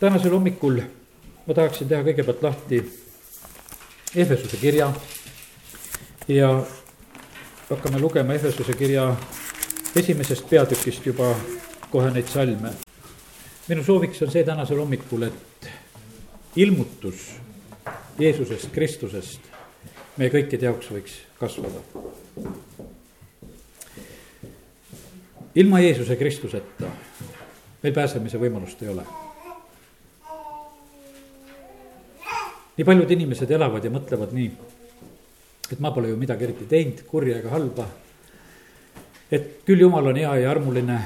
tänasel 0.00 0.30
hommikul 0.30 0.80
ma 1.46 1.54
tahaksin 1.54 1.88
teha 1.88 2.02
kõigepealt 2.02 2.42
lahti 2.42 2.80
Ehvesuse 4.16 4.56
kirja 4.56 4.88
ja 6.28 6.48
hakkame 7.70 8.00
lugema 8.00 8.34
Ehvesuse 8.34 8.74
kirja 8.76 9.08
esimesest 9.96 10.48
peatükist 10.50 11.06
juba 11.06 11.34
kohe 11.90 12.10
neid 12.10 12.28
salme. 12.28 12.72
minu 13.68 13.84
sooviks 13.84 14.22
on 14.22 14.30
see 14.30 14.44
tänasel 14.44 14.78
hommikul, 14.78 15.22
et 15.22 15.68
ilmutus 16.56 17.30
Jeesusest, 18.18 18.70
Kristusest 18.72 19.40
meie 20.16 20.30
kõikide 20.30 20.70
jaoks 20.70 20.90
võiks 20.90 21.18
kasvada. 21.38 21.80
ilma 25.54 25.80
Jeesuse 25.80 26.16
Kristuseta 26.16 26.90
meil 27.82 27.94
pääsemise 27.94 28.38
võimalust 28.38 28.82
ei 28.82 28.88
ole. 28.88 29.25
Nii 32.76 32.84
paljud 32.84 33.10
inimesed 33.10 33.50
elavad 33.50 33.84
ja 33.84 33.90
mõtlevad 33.90 34.32
nii, 34.36 34.50
et 35.72 35.80
ma 35.80 35.90
pole 35.94 36.10
ju 36.10 36.16
midagi 36.20 36.44
eriti 36.44 36.68
teinud, 36.68 37.02
kurja 37.08 37.38
ega 37.40 37.50
halba. 37.54 37.86
et 39.30 39.64
küll 39.66 39.80
jumal 39.80 40.06
on 40.06 40.16
hea 40.16 40.34
ja 40.36 40.50
armuline. 40.50 41.00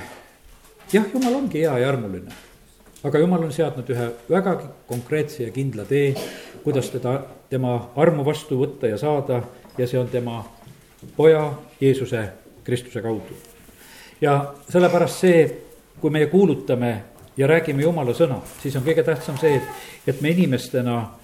jah, 0.92 1.06
jumal 1.14 1.34
ongi 1.34 1.62
hea 1.62 1.78
ja 1.78 1.88
armuline, 1.88 2.32
aga 3.04 3.18
jumal 3.18 3.44
on 3.44 3.52
seadnud 3.52 3.90
ühe 3.90 4.10
vägagi 4.30 4.66
konkreetse 4.88 5.42
ja 5.42 5.50
kindla 5.50 5.84
tee, 5.84 6.14
kuidas 6.64 6.90
teda, 6.90 7.22
tema 7.50 7.90
armu 7.96 8.24
vastu 8.24 8.58
võtta 8.58 8.86
ja 8.86 8.98
saada 8.98 9.42
ja 9.78 9.86
see 9.86 9.98
on 9.98 10.08
tema 10.08 10.44
poja 11.16 11.52
Jeesuse 11.80 12.28
Kristuse 12.64 13.02
kaudu. 13.02 13.38
ja 14.20 14.54
sellepärast 14.68 15.20
see 15.20 15.46
kui 16.00 16.10
meie 16.10 16.26
kuulutame 16.26 17.02
ja 17.36 17.46
räägime 17.46 17.82
jumala 17.82 18.12
sõna, 18.12 18.40
siis 18.62 18.76
on 18.76 18.82
kõige 18.82 19.04
tähtsam 19.04 19.38
see, 19.38 19.54
et, 19.56 19.62
et 20.06 20.20
me 20.20 20.30
inimestena 20.34 21.19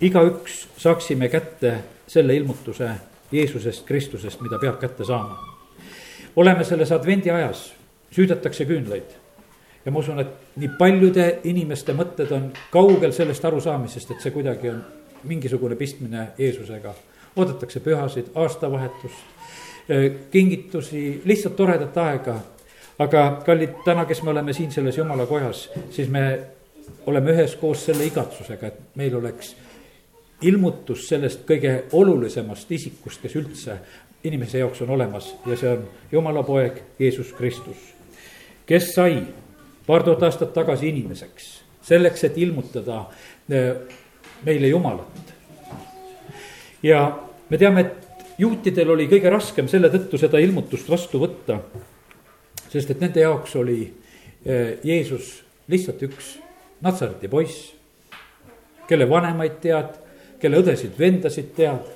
igaüks 0.00 0.68
saaksime 0.76 1.28
kätte 1.28 1.74
selle 2.06 2.36
ilmutuse 2.36 2.90
Jeesusest 3.32 3.86
Kristusest, 3.86 4.40
mida 4.40 4.58
peab 4.58 4.80
kätte 4.80 5.04
saama. 5.04 5.54
oleme 6.36 6.64
selles 6.64 6.92
advendi 6.92 7.30
ajas, 7.30 7.72
süüdatakse 8.10 8.64
küünlaid 8.64 9.14
ja 9.84 9.92
ma 9.92 9.98
usun, 9.98 10.20
et 10.20 10.56
nii 10.56 10.70
paljude 10.78 11.38
inimeste 11.44 11.92
mõtted 11.92 12.32
on 12.32 12.52
kaugel 12.70 13.12
sellest 13.12 13.44
arusaamisest, 13.44 14.10
et 14.10 14.20
see 14.20 14.30
kuidagi 14.30 14.70
on 14.70 14.84
mingisugune 15.24 15.76
pistmine 15.76 16.28
Jeesusega. 16.38 16.94
oodatakse 17.36 17.80
pühasid, 17.80 18.26
aastavahetust, 18.34 19.24
kingitusi, 20.30 21.22
lihtsalt 21.24 21.56
toredat 21.56 21.96
aega 21.98 22.40
aga 22.98 23.24
kallid, 23.46 23.80
täna, 23.84 24.04
kes 24.04 24.22
me 24.22 24.30
oleme 24.30 24.52
siin 24.52 24.72
selles 24.72 24.98
jumala 24.98 25.26
kojas, 25.26 25.68
siis 25.90 26.08
me 26.08 26.24
oleme 27.06 27.32
üheskoos 27.32 27.86
selle 27.86 28.06
igatsusega, 28.06 28.66
et 28.66 28.98
meil 28.98 29.16
oleks 29.18 29.54
ilmutus 30.44 31.08
sellest 31.08 31.44
kõige 31.48 31.84
olulisemast 31.92 32.70
isikust, 32.72 33.22
kes 33.22 33.36
üldse 33.40 33.78
inimese 34.24 34.60
jaoks 34.60 34.82
on 34.84 34.94
olemas 34.96 35.32
ja 35.46 35.56
see 35.56 35.72
on 35.72 35.84
jumala 36.12 36.42
poeg 36.46 36.80
Jeesus 36.98 37.32
Kristus. 37.36 37.92
kes 38.66 38.94
sai 38.94 39.22
paar 39.86 40.02
tuhat 40.02 40.22
aastat 40.22 40.54
tagasi 40.54 40.88
inimeseks, 40.88 41.48
selleks, 41.82 42.24
et 42.24 42.38
ilmutada 42.38 43.04
eh, 43.50 43.74
meile 44.44 44.68
Jumalat. 44.68 45.34
ja 46.82 47.18
me 47.50 47.58
teame, 47.58 47.80
et 47.80 48.38
juutidel 48.38 48.90
oli 48.90 49.08
kõige 49.08 49.30
raskem 49.30 49.68
selle 49.68 49.92
tõttu 49.92 50.18
seda 50.18 50.40
ilmutust 50.40 50.88
vastu 50.90 51.20
võtta 51.20 51.60
sest 52.74 52.90
et 52.90 53.02
nende 53.02 53.22
jaoks 53.22 53.54
oli 53.60 53.78
eh, 53.86 54.80
Jeesus 54.82 55.38
lihtsalt 55.70 56.02
üks 56.08 56.38
Natsareti 56.84 57.30
poiss, 57.32 57.70
kelle 58.90 59.06
vanemaid 59.08 59.54
tead, 59.62 59.94
kelle 60.44 60.60
õdesid-vendasid 60.60 61.54
tead 61.56 61.88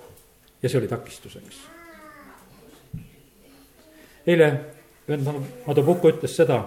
ja 0.62 0.68
see 0.68 0.80
oli 0.80 0.88
takistuseks. 0.88 1.60
eile 4.26 4.48
vend 5.08 5.28
Madobuko 5.66 6.08
ütles 6.12 6.34
seda, 6.36 6.58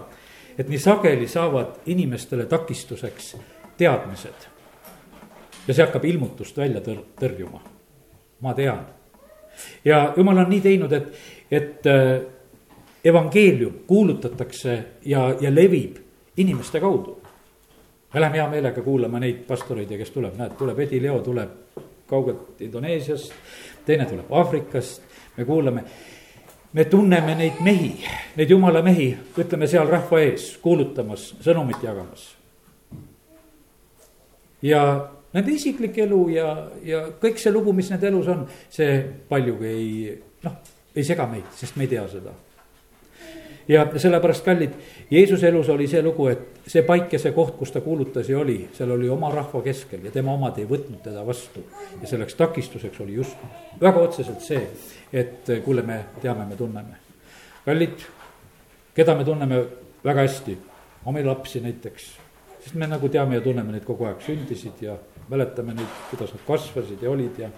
et 0.57 0.69
nii 0.69 0.79
sageli 0.81 1.27
saavad 1.27 1.89
inimestele 1.89 2.45
takistuseks 2.45 3.35
teadmised. 3.77 4.47
ja 5.67 5.73
see 5.73 5.85
hakkab 5.85 6.05
ilmutust 6.05 6.57
välja 6.57 6.81
tõr-, 6.85 7.05
tõrjuma. 7.19 7.61
ma 8.41 8.53
tean. 8.53 8.85
ja 9.85 10.13
jumal 10.17 10.45
on 10.45 10.49
nii 10.49 10.61
teinud, 10.61 10.93
et, 10.93 11.17
et 11.51 11.85
eh, 11.85 12.21
evangeelium 13.03 13.83
kuulutatakse 13.87 14.83
ja, 15.05 15.35
ja 15.41 15.55
levib 15.55 15.97
inimeste 16.37 16.79
kaudu. 16.79 17.20
Me 18.13 18.19
läheme 18.21 18.37
hea 18.37 18.49
meelega 18.49 18.81
kuulama 18.81 19.19
neid 19.19 19.45
pastoreid 19.47 19.91
ja 19.91 19.97
kes 19.97 20.11
tuleb, 20.11 20.35
näed, 20.37 20.55
tuleb 20.59 20.79
Edi 20.79 21.01
Leo 21.01 21.19
tuleb 21.23 21.77
kaugelt 22.07 22.61
Indoneesiast, 22.61 23.31
teine 23.85 24.05
tuleb 24.05 24.31
Aafrikast, 24.31 25.01
me 25.37 25.45
kuulame. 25.45 25.83
me 26.73 26.85
tunneme 26.85 27.35
neid 27.35 27.59
mehi, 27.59 28.05
neid 28.35 28.49
jumala 28.49 28.81
mehi, 28.81 29.09
ütleme 29.37 29.67
seal 29.67 29.89
rahva 29.91 30.21
ees 30.23 30.57
kuulutamas, 30.63 31.33
sõnumit 31.43 31.83
jagamas. 31.83 32.35
ja 34.61 35.09
nende 35.33 35.51
isiklik 35.51 35.97
elu 35.97 36.29
ja, 36.29 36.69
ja 36.83 37.07
kõik 37.21 37.39
see 37.39 37.51
lugu, 37.51 37.73
mis 37.73 37.89
nende 37.91 38.07
elus 38.07 38.27
on, 38.27 38.45
see 38.69 39.01
paljugi 39.29 39.67
ei, 39.67 40.15
noh, 40.43 40.55
ei 40.95 41.03
sega 41.03 41.27
meid, 41.27 41.47
sest 41.55 41.75
me 41.75 41.87
ei 41.87 41.95
tea 41.95 42.07
seda 42.11 42.35
ja 43.71 43.85
sellepärast, 43.97 44.43
kallid, 44.45 44.73
Jeesuse 45.11 45.47
elus 45.47 45.69
oli 45.69 45.87
see 45.87 46.01
lugu, 46.03 46.27
et 46.27 46.67
see 46.67 46.83
paik 46.83 47.13
ja 47.15 47.19
see 47.21 47.31
koht, 47.35 47.55
kus 47.59 47.71
ta 47.71 47.81
kuulutas 47.83 48.29
ja 48.29 48.39
oli, 48.39 48.57
seal 48.75 48.91
oli 48.91 49.09
oma 49.09 49.29
rahva 49.31 49.61
keskel 49.63 50.03
ja 50.05 50.11
tema 50.11 50.33
omad 50.35 50.59
ei 50.59 50.67
võtnud 50.67 50.99
teda 51.03 51.23
vastu. 51.25 51.63
ja 52.01 52.07
selleks 52.07 52.35
takistuseks 52.35 52.99
oli 53.01 53.15
just 53.19 53.37
väga 53.81 54.03
otseselt 54.03 54.43
see, 54.43 54.65
et 55.13 55.51
kuule, 55.65 55.85
me 55.87 56.01
teame, 56.21 56.45
me 56.45 56.57
tunneme. 56.59 56.99
kallid, 57.65 58.03
keda 58.95 59.15
me 59.15 59.23
tunneme 59.25 59.63
väga 60.03 60.27
hästi, 60.27 60.57
omi 61.05 61.23
lapsi 61.23 61.63
näiteks, 61.63 62.09
sest 62.65 62.75
me 62.75 62.87
nagu 62.91 63.09
teame 63.09 63.39
ja 63.39 63.41
tunneme 63.41 63.71
neid 63.71 63.87
kogu 63.87 64.09
aeg, 64.09 64.19
sündisid 64.25 64.83
ja 64.83 64.97
mäletame 65.29 65.77
neid, 65.77 65.95
kuidas 66.09 66.35
nad 66.35 66.43
kasvasid 66.47 67.01
ja 67.01 67.11
olid 67.11 67.39
ja 67.39 67.49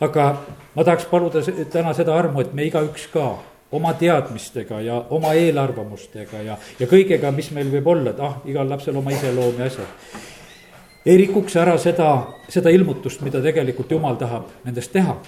aga 0.00 0.30
ma 0.74 0.84
tahaks 0.84 1.04
paluda 1.10 1.42
täna 1.72 1.92
seda 1.92 2.16
armu, 2.16 2.40
et 2.40 2.54
me 2.54 2.64
igaüks 2.64 3.10
ka 3.12 3.34
oma 3.72 3.92
teadmistega 3.94 4.80
ja 4.80 4.96
oma 5.10 5.34
eelarvamustega 5.36 6.42
ja, 6.42 6.56
ja 6.80 6.88
kõigega, 6.88 7.32
mis 7.34 7.50
meil 7.56 7.70
võib 7.72 7.90
olla, 7.92 8.14
et 8.14 8.20
ah, 8.24 8.38
igal 8.48 8.68
lapsel 8.70 8.96
oma 8.96 9.12
iseloom 9.12 9.60
ja 9.60 9.68
asjad. 9.68 10.14
ei 11.06 11.16
rikuks 11.16 11.56
ära 11.56 11.76
seda, 11.78 12.08
seda 12.48 12.72
ilmutust, 12.72 13.20
mida 13.24 13.42
tegelikult 13.44 13.92
jumal 13.92 14.16
tahab 14.16 14.48
nendest 14.64 14.92
teha. 14.92 15.18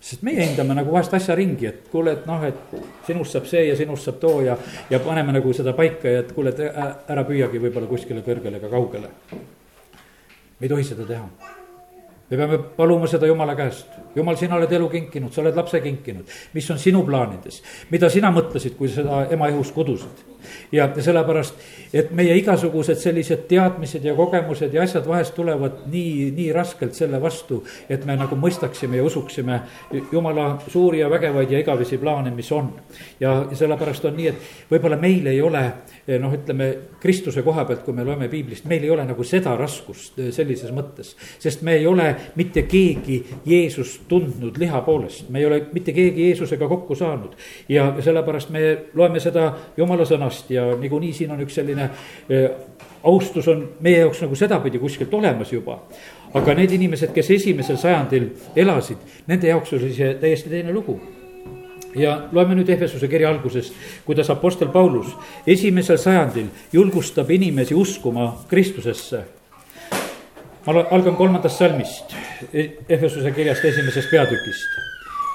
sest 0.00 0.22
meie 0.24 0.44
hindame 0.46 0.74
nagu 0.74 0.92
vahest 0.92 1.14
asja 1.14 1.34
ringi, 1.36 1.66
et 1.66 1.88
kuule, 1.92 2.12
et 2.12 2.26
noh, 2.26 2.44
et 2.44 2.76
sinust 3.06 3.36
saab 3.36 3.46
see 3.48 3.66
ja 3.68 3.76
sinust 3.76 4.04
saab 4.04 4.20
too 4.20 4.40
ja, 4.44 4.56
ja 4.90 5.00
paneme 5.00 5.32
nagu 5.32 5.52
seda 5.52 5.72
paika 5.72 6.08
ja 6.08 6.20
et 6.24 6.32
kuule, 6.32 6.52
et 6.52 7.08
ära 7.08 7.24
püüagi 7.24 7.60
võib-olla 7.60 7.88
kuskile 7.88 8.24
kõrgele 8.26 8.60
ega 8.60 8.68
kaugele. 8.68 9.08
me 10.60 10.68
ei 10.68 10.68
tohi 10.68 10.84
seda 10.84 11.08
teha 11.08 11.58
me 12.30 12.36
peame 12.36 12.58
paluma 12.76 13.06
seda 13.10 13.26
Jumala 13.26 13.54
käest. 13.58 13.86
Jumal, 14.14 14.36
sina 14.36 14.56
oled 14.56 14.72
elu 14.72 14.88
kinkinud, 14.88 15.32
sa 15.34 15.42
oled 15.42 15.56
lapse 15.56 15.80
kinkinud. 15.80 16.26
mis 16.54 16.70
on 16.70 16.78
sinu 16.78 17.02
plaanides, 17.06 17.62
mida 17.90 18.10
sina 18.10 18.30
mõtlesid, 18.34 18.76
kui 18.78 18.88
seda 18.88 19.26
ema 19.30 19.48
ihus 19.50 19.72
kudusid? 19.72 20.26
ja, 20.72 20.88
sellepärast, 20.98 21.54
et 21.94 22.10
meie 22.16 22.34
igasugused 22.38 22.98
sellised 23.00 23.44
teadmised 23.50 24.04
ja 24.04 24.14
kogemused 24.16 24.74
ja 24.74 24.82
asjad 24.82 25.06
vahest 25.08 25.34
tulevad 25.36 25.82
nii, 25.92 26.30
nii 26.36 26.52
raskelt 26.56 26.96
selle 26.96 27.20
vastu, 27.22 27.60
et 27.88 28.04
me 28.08 28.16
nagu 28.16 28.38
mõistaksime 28.40 29.00
ja 29.00 29.04
usuksime 29.04 29.60
Jumala 30.12 30.52
suuri 30.68 31.02
ja 31.02 31.10
vägevaid 31.10 31.50
ja 31.50 31.60
igavesi 31.60 31.98
plaane, 31.98 32.30
mis 32.34 32.52
on. 32.52 32.72
ja 33.20 33.44
sellepärast 33.52 34.04
on 34.04 34.16
nii, 34.16 34.28
et 34.32 34.70
võib-olla 34.72 34.96
meil 35.00 35.26
ei 35.26 35.42
ole 35.42 35.64
noh, 36.18 36.32
ütleme 36.34 36.70
Kristuse 37.00 37.42
koha 37.46 37.64
pealt, 37.68 37.82
kui 37.84 37.94
me 37.94 38.04
loeme 38.04 38.28
piiblist, 38.32 38.64
meil 38.70 38.84
ei 38.84 38.90
ole 38.90 39.04
nagu 39.06 39.24
seda 39.26 39.54
raskust 39.58 40.18
sellises 40.34 40.72
mõttes, 40.74 41.14
sest 41.38 41.62
me 41.66 41.76
ei 41.78 41.86
ole 41.86 42.08
mitte 42.40 42.64
keegi 42.68 43.20
Jeesust 43.46 44.08
tundnud 44.10 44.58
liha 44.58 44.82
poolest, 44.86 45.28
me 45.30 45.42
ei 45.42 45.46
ole 45.46 45.60
mitte 45.72 45.94
keegi 45.96 46.28
Jeesusega 46.30 46.68
kokku 46.68 46.94
saanud. 46.98 47.36
ja 47.68 47.94
sellepärast 48.00 48.50
me 48.50 48.76
loeme 48.94 49.20
seda 49.20 49.52
jumala 49.76 50.04
sõnast 50.08 50.50
ja 50.50 50.66
niikuinii 50.76 51.12
siin 51.12 51.30
on 51.36 51.44
üks 51.44 51.54
selline 51.60 51.90
äh, 51.90 52.50
austus 53.02 53.48
on 53.48 53.68
meie 53.80 54.02
jaoks 54.02 54.20
nagu 54.24 54.34
sedapidi 54.34 54.78
kuskilt 54.78 55.14
olemas 55.14 55.52
juba. 55.52 55.78
aga 56.34 56.54
need 56.54 56.70
inimesed, 56.72 57.10
kes 57.14 57.30
esimesel 57.30 57.76
sajandil 57.76 58.28
elasid, 58.56 58.98
nende 59.26 59.48
jaoks 59.48 59.72
oli 59.78 59.94
see 59.94 60.14
täiesti 60.20 60.50
teine 60.50 60.72
lugu 60.72 61.00
ja 61.96 62.28
loeme 62.32 62.54
nüüd 62.54 62.68
Ehvesuse 62.68 63.08
kirja 63.08 63.30
algusest, 63.30 63.74
kuidas 64.04 64.30
Apostel 64.30 64.68
Paulus 64.68 65.16
esimesel 65.46 65.98
sajandil 65.98 66.46
julgustab 66.72 67.30
inimesi 67.30 67.74
uskuma 67.74 68.32
Kristusesse 68.48 69.24
ma 70.66 70.84
algan 70.90 71.16
kolmandast 71.16 71.58
salmist, 71.58 72.14
Ehvesuse 72.88 73.32
kirjast 73.32 73.64
esimesest 73.64 74.10
peatükist. 74.10 74.78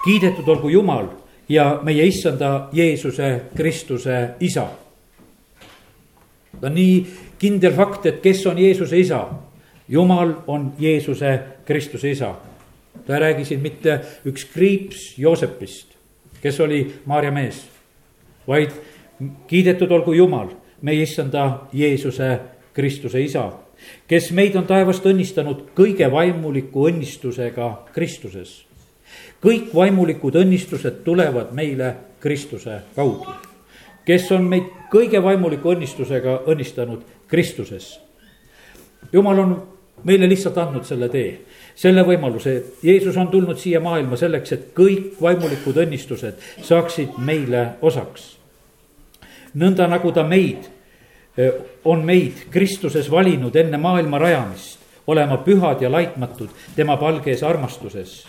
kiidetud 0.06 0.48
olgu 0.48 0.70
Jumal 0.70 1.08
ja 1.50 1.80
meie 1.84 2.06
issanda 2.06 2.70
Jeesuse 2.74 3.42
Kristuse 3.56 4.36
isa. 4.40 4.68
ta 6.62 6.68
on 6.68 6.76
nii 6.76 7.08
kindel 7.40 7.74
fakt, 7.74 8.06
et 8.06 8.22
kes 8.22 8.46
on 8.46 8.58
Jeesuse 8.58 9.00
isa. 9.00 9.28
jumal 9.90 10.34
on 10.48 10.74
Jeesuse 10.80 11.40
Kristuse 11.66 12.12
isa. 12.12 12.36
ta 13.08 13.14
ei 13.14 13.20
räägi 13.20 13.46
siin 13.46 13.62
mitte 13.62 14.00
üks 14.26 14.46
kriips 14.54 15.18
Joosepist, 15.18 15.95
kes 16.46 16.60
oli 16.62 16.94
Maarja 17.10 17.32
mees, 17.34 17.64
vaid 18.48 18.74
kiidetud 19.50 19.90
olgu 19.92 20.14
Jumal, 20.14 20.52
meie 20.86 21.02
issanda 21.02 21.66
Jeesuse 21.74 22.28
Kristuse 22.74 23.22
isa, 23.24 23.48
kes 24.06 24.30
meid 24.38 24.54
on 24.60 24.68
taevast 24.70 25.08
õnnistanud 25.10 25.72
kõige 25.74 26.06
vaimuliku 26.12 26.86
õnnistusega 26.92 27.72
Kristuses. 27.96 28.62
kõik 29.42 29.74
vaimulikud 29.74 30.36
õnnistused 30.36 31.02
tulevad 31.04 31.52
meile 31.54 31.96
Kristuse 32.20 32.82
kaudu, 32.96 33.34
kes 34.06 34.32
on 34.32 34.46
meid 34.46 34.70
kõige 34.94 35.24
vaimuliku 35.24 35.74
õnnistusega 35.74 36.44
õnnistanud 36.46 37.02
Kristuses. 37.28 38.00
jumal 39.14 39.40
on 39.40 39.68
meile 40.04 40.30
lihtsalt 40.30 40.58
andnud 40.58 40.86
selle 40.86 41.10
tee, 41.10 41.40
selle 41.76 42.04
võimaluse, 42.08 42.56
Jeesus 42.84 43.18
on 43.18 43.28
tulnud 43.28 43.60
siia 43.60 43.80
maailma 43.84 44.18
selleks, 44.18 44.52
et 44.52 44.70
kõik 44.78 45.20
vaimulikud 45.22 45.78
õnnistused 45.84 46.40
saaksid 46.64 47.18
meile 47.18 47.76
osaks. 47.82 48.38
nõnda 49.56 49.88
nagu 49.88 50.12
ta 50.12 50.24
meid, 50.24 50.70
on 51.86 52.06
meid 52.06 52.48
Kristuses 52.52 53.12
valinud 53.12 53.56
enne 53.56 53.78
maailma 53.78 54.20
rajamist, 54.20 54.80
olema 55.08 55.38
pühad 55.38 55.82
ja 55.82 55.92
laitmatud 55.92 56.50
tema 56.76 56.98
palges 56.98 57.44
armastuses. 57.44 58.26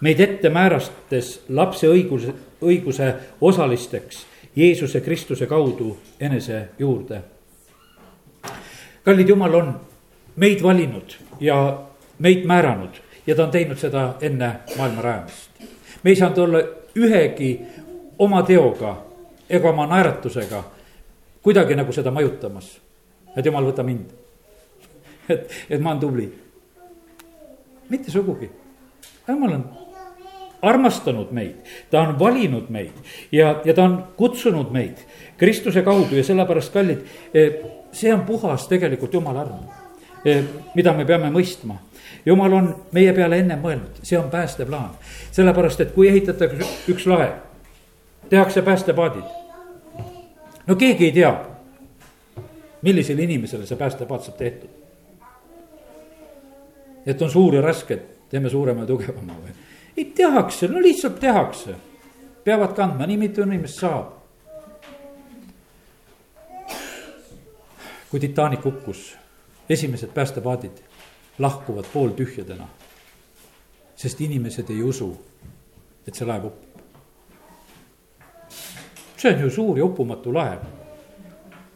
meid 0.00 0.20
ette 0.20 0.50
määrastes 0.50 1.40
lapse 1.48 1.86
õiguse, 1.86 2.32
õiguse 2.62 3.14
osalisteks 3.40 4.26
Jeesuse 4.56 5.00
Kristuse 5.00 5.46
kaudu 5.46 5.96
enese 6.20 6.68
juurde. 6.78 7.22
kallid 9.04 9.28
Jumal 9.28 9.54
on 9.54 9.80
meid 10.36 10.62
valinud 10.62 11.16
ja 11.40 11.78
meid 12.18 12.44
määranud 12.46 13.00
ja 13.26 13.34
ta 13.34 13.44
on 13.44 13.50
teinud 13.50 13.78
seda 13.78 14.14
enne 14.20 14.52
maailma 14.76 15.02
rajamist. 15.02 15.50
me 16.02 16.10
ei 16.10 16.16
saanud 16.16 16.38
olla 16.38 16.58
ühegi 16.96 17.60
oma 18.18 18.42
teoga 18.42 18.96
ega 19.50 19.68
oma 19.70 19.86
naeratusega 19.86 20.64
kuidagi 21.42 21.76
nagu 21.76 21.92
seda 21.92 22.10
majutamas. 22.10 22.80
et 23.36 23.46
jumal, 23.46 23.64
võta 23.64 23.82
mind. 23.82 24.10
et, 25.28 25.50
et 25.70 25.80
ma 25.80 25.90
olen 25.90 26.00
tubli. 26.00 26.32
mitte 27.88 28.10
sugugi. 28.10 28.50
jumal 29.28 29.52
on 29.52 29.64
armastanud 30.62 31.32
meid, 31.32 31.56
ta 31.90 32.00
on 32.00 32.18
valinud 32.18 32.70
meid 32.72 32.92
ja, 33.32 33.60
ja 33.64 33.74
ta 33.74 33.84
on 33.84 33.98
kutsunud 34.16 34.70
meid 34.72 35.02
Kristuse 35.36 35.82
kaudu 35.82 36.16
ja 36.16 36.24
sellepärast, 36.24 36.72
kallid, 36.72 37.02
see 37.92 38.14
on 38.14 38.22
puhas 38.24 38.68
tegelikult 38.68 39.12
jumala 39.12 39.44
arm, 39.44 39.66
mida 40.74 40.92
me 40.96 41.04
peame 41.04 41.28
mõistma 41.34 41.76
jumal 42.26 42.52
on 42.52 42.86
meie 42.92 43.12
peale 43.12 43.38
ennem 43.38 43.60
mõelnud, 43.60 44.00
see 44.02 44.18
on 44.18 44.30
päästeplaan. 44.30 44.90
sellepärast, 45.30 45.80
et 45.80 45.92
kui 45.92 46.08
ehitatakse 46.08 46.68
üks 46.88 47.06
laev, 47.06 47.32
tehakse 48.28 48.62
päästepaadid. 48.62 49.24
no 50.66 50.76
keegi 50.76 51.04
ei 51.04 51.12
tea, 51.12 51.34
millisele 52.82 53.22
inimesele 53.22 53.66
see 53.66 53.76
päästepaat 53.76 54.22
saab 54.22 54.36
tehtud. 54.36 54.70
et 57.06 57.22
on 57.22 57.30
suur 57.30 57.54
ja 57.54 57.60
raske, 57.60 57.94
et 57.94 58.28
teeme 58.28 58.50
suurema 58.50 58.80
ja 58.80 58.86
tugevama 58.86 59.32
või? 59.32 59.56
ei 59.96 60.04
tehakse, 60.04 60.68
no 60.68 60.80
lihtsalt 60.80 61.20
tehakse. 61.20 61.74
peavad 62.44 62.72
kandma, 62.72 63.06
nii 63.06 63.16
mitu 63.16 63.42
inimest 63.42 63.80
saab. 63.80 64.12
kui 68.10 68.20
Titanic 68.20 68.64
hukkus, 68.64 69.16
esimesed 69.68 70.08
päästepaadid 70.14 70.93
lahkuvad 71.38 71.84
pooltühjadena. 71.92 72.68
sest 73.96 74.20
inimesed 74.20 74.70
ei 74.70 74.82
usu, 74.82 75.08
et 76.06 76.14
see 76.14 76.26
laev 76.26 76.44
uppub. 76.44 76.80
see 79.16 79.34
on 79.34 79.40
ju 79.40 79.50
suur 79.50 79.78
ja 79.78 79.84
uppumatu 79.84 80.34
laev. 80.34 80.60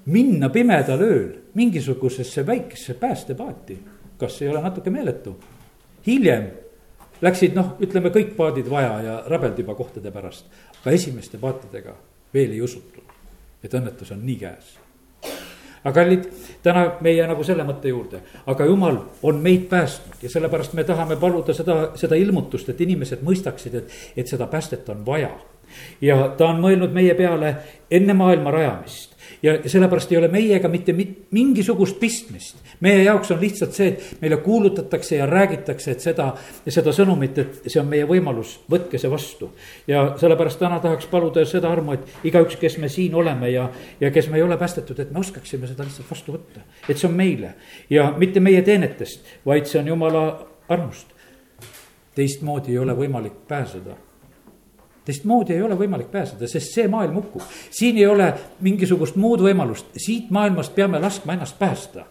minna 0.06 0.48
pimedal 0.48 1.00
ööl 1.00 1.28
mingisugusesse 1.54 2.46
väikesse 2.46 2.94
päästepaati, 2.94 3.78
kas 4.18 4.42
ei 4.42 4.48
ole 4.48 4.62
natuke 4.62 4.90
meeletu? 4.90 5.36
hiljem 6.06 6.50
läksid 7.20 7.54
noh, 7.54 7.74
ütleme 7.80 8.10
kõik 8.14 8.36
paadid 8.36 8.70
vaja 8.70 9.00
ja 9.02 9.22
rabeldi 9.26 9.62
juba 9.62 9.74
kohtade 9.74 10.10
pärast, 10.10 10.46
aga 10.80 10.90
esimeste 10.90 11.38
paatidega 11.38 11.96
veel 12.34 12.52
ei 12.52 12.62
usutud, 12.62 13.02
et 13.62 13.74
õnnetus 13.74 14.12
on 14.12 14.22
nii 14.26 14.36
käes 14.38 14.76
aga 15.84 15.94
kallid, 15.94 16.28
täna 16.62 16.84
meie 17.04 17.26
nagu 17.26 17.44
selle 17.46 17.66
mõtte 17.68 17.90
juurde, 17.92 18.22
aga 18.46 18.66
jumal 18.66 18.98
on 19.22 19.42
meid 19.42 19.68
päästnud 19.70 20.22
ja 20.22 20.30
sellepärast 20.30 20.74
me 20.78 20.84
tahame 20.84 21.16
paluda 21.16 21.54
seda, 21.54 21.78
seda 21.98 22.18
ilmutust, 22.18 22.68
et 22.68 22.80
inimesed 22.80 23.22
mõistaksid, 23.26 23.78
et, 23.78 24.00
et 24.16 24.28
seda 24.28 24.46
päästet 24.46 24.88
on 24.88 25.06
vaja. 25.06 25.30
ja 26.00 26.16
ta 26.38 26.46
on 26.48 26.60
mõelnud 26.64 26.92
meie 26.92 27.14
peale 27.14 27.54
enne 27.90 28.14
maailma 28.14 28.50
rajamist 28.50 29.07
ja 29.42 29.54
sellepärast 29.66 30.12
ei 30.12 30.18
ole 30.18 30.28
meiega 30.28 30.68
mitte 30.68 30.94
mingisugust 31.30 31.98
pistmist. 32.00 32.56
meie 32.80 33.02
jaoks 33.02 33.30
on 33.30 33.40
lihtsalt 33.40 33.74
see, 33.74 33.88
et 33.88 34.22
meile 34.22 34.36
kuulutatakse 34.36 35.16
ja 35.16 35.26
räägitakse, 35.26 35.90
et 35.90 36.00
seda, 36.00 36.28
seda 36.68 36.92
sõnumit, 36.94 37.38
et 37.38 37.60
see 37.66 37.80
on 37.80 37.88
meie 37.90 38.06
võimalus, 38.08 38.58
võtke 38.70 38.98
see 38.98 39.10
vastu. 39.10 39.50
ja 39.86 40.14
sellepärast 40.20 40.58
täna 40.58 40.80
tahaks 40.80 41.06
paluda 41.06 41.44
seda 41.46 41.70
armu, 41.72 41.98
et 41.98 42.26
igaüks, 42.30 42.56
kes 42.56 42.78
me 42.78 42.88
siin 42.88 43.14
oleme 43.14 43.50
ja, 43.50 43.68
ja 44.00 44.10
kes 44.10 44.28
me 44.28 44.40
ei 44.40 44.42
ole 44.42 44.56
päästetud, 44.56 44.98
et 44.98 45.12
me 45.12 45.22
oskaksime 45.22 45.66
seda 45.66 45.86
lihtsalt 45.86 46.10
vastu 46.10 46.34
võtta. 46.38 46.66
et 46.88 46.98
see 46.98 47.08
on 47.08 47.14
meile 47.14 47.54
ja 47.90 48.10
mitte 48.16 48.40
meie 48.40 48.62
teenetest, 48.62 49.24
vaid 49.46 49.66
see 49.66 49.80
on 49.80 49.94
jumala 49.94 50.26
armust. 50.68 51.14
teistmoodi 52.14 52.72
ei 52.74 52.78
ole 52.78 52.96
võimalik 52.98 53.46
pääseda 53.48 54.07
teistmoodi 55.08 55.56
ei 55.56 55.64
ole 55.64 55.78
võimalik 55.78 56.12
pääseda, 56.12 56.48
sest 56.50 56.76
see 56.76 56.88
maailm 56.88 57.16
hukkub. 57.16 57.42
siin 57.70 57.96
ei 57.96 58.06
ole 58.06 58.28
mingisugust 58.60 59.16
muud 59.16 59.40
võimalust, 59.44 59.88
siit 59.96 60.30
maailmast 60.34 60.74
peame 60.76 61.00
laskma 61.00 61.38
ennast 61.38 61.58
päästa 61.58 62.04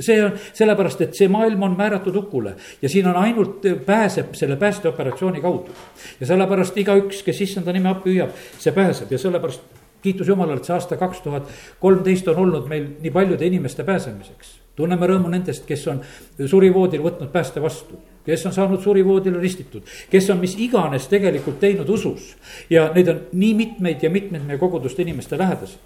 see 0.00 0.18
on 0.24 0.32
sellepärast, 0.52 1.04
et 1.04 1.14
see 1.14 1.28
maailm 1.30 1.62
on 1.62 1.76
määratud 1.78 2.14
hukule 2.14 2.56
ja 2.82 2.88
siin 2.88 3.06
on 3.06 3.16
ainult, 3.16 3.62
pääseb 3.86 4.34
selle 4.34 4.56
päästeoperatsiooni 4.56 5.40
kaudu. 5.40 5.74
ja 6.20 6.26
sellepärast 6.26 6.78
igaüks, 6.82 7.22
kes 7.22 7.40
issanda 7.40 7.72
nime 7.72 7.88
appi 7.88 8.14
hüüab, 8.14 8.34
see 8.58 8.72
pääseb 8.74 9.12
ja 9.12 9.18
sellepärast 9.18 9.62
kiitus 10.02 10.28
Jumalale, 10.28 10.60
et 10.60 10.66
see 10.68 10.74
aasta 10.74 10.96
kaks 11.00 11.22
tuhat 11.24 11.50
kolmteist 11.80 12.28
on 12.28 12.42
olnud 12.46 12.66
meil 12.68 12.88
nii 13.00 13.10
paljude 13.10 13.46
inimeste 13.46 13.84
pääsemiseks. 13.84 14.58
tunneme 14.76 15.06
rõõmu 15.06 15.30
nendest, 15.30 15.66
kes 15.66 15.86
on 15.88 16.02
surivoodil 16.46 17.02
võtnud 17.02 17.30
pääste 17.32 17.62
vastu 17.62 18.02
kes 18.26 18.46
on 18.46 18.52
saanud 18.52 18.80
surivoodile 18.82 19.38
ristitud, 19.40 19.82
kes 20.10 20.30
on 20.30 20.38
mis 20.40 20.56
iganes 20.58 21.08
tegelikult 21.08 21.58
teinud 21.60 21.88
usus. 21.88 22.36
ja 22.70 22.90
neid 22.94 23.08
on 23.08 23.20
nii 23.32 23.54
mitmeid 23.54 24.02
ja 24.02 24.10
mitmeid 24.10 24.44
meie 24.46 24.58
koguduste 24.58 25.02
inimeste 25.02 25.38
lähedasi. 25.38 25.78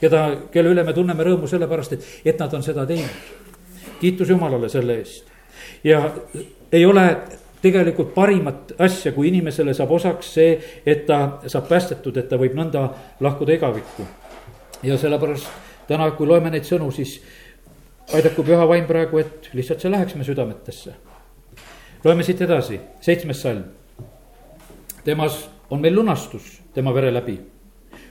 keda, 0.00 0.36
kelle 0.52 0.74
üle 0.74 0.84
me 0.84 0.92
tunneme 0.92 1.24
rõõmu 1.24 1.48
sellepärast, 1.48 1.92
et, 1.92 2.04
et 2.24 2.38
nad 2.38 2.54
on 2.54 2.62
seda 2.62 2.86
teinud. 2.86 3.32
kiitus 4.00 4.28
Jumalale 4.28 4.68
selle 4.68 4.98
eest. 4.98 5.24
ja 5.84 6.10
ei 6.72 6.86
ole 6.86 7.06
tegelikult 7.62 8.14
parimat 8.14 8.72
asja, 8.78 9.12
kui 9.12 9.28
inimesele 9.28 9.74
saab 9.74 9.90
osaks 9.90 10.34
see, 10.34 10.58
et 10.86 11.06
ta 11.06 11.40
saab 11.46 11.68
päästetud, 11.68 12.16
et 12.16 12.28
ta 12.28 12.36
võib 12.36 12.52
nõnda 12.54 12.90
lahkuda 13.20 13.56
igavikku. 13.56 14.06
ja 14.82 14.98
sellepärast 14.98 15.48
täna, 15.88 16.10
kui 16.10 16.26
loeme 16.26 16.50
neid 16.50 16.68
sõnu, 16.68 16.92
siis 16.92 17.22
aidaku 18.12 18.44
püha 18.44 18.68
vaim 18.68 18.84
praegu, 18.84 19.18
et 19.18 19.48
lihtsalt 19.56 19.80
see 19.80 19.90
läheks 19.90 20.14
me 20.14 20.24
südametesse 20.24 20.92
loeme 22.04 22.22
siit 22.22 22.40
edasi, 22.44 22.80
seitsmes 23.00 23.40
salm. 23.42 23.64
temas 25.04 25.48
on 25.70 25.80
meil 25.80 25.94
lunastus 25.94 26.60
tema 26.74 26.92
vere 26.94 27.12
läbi, 27.12 27.38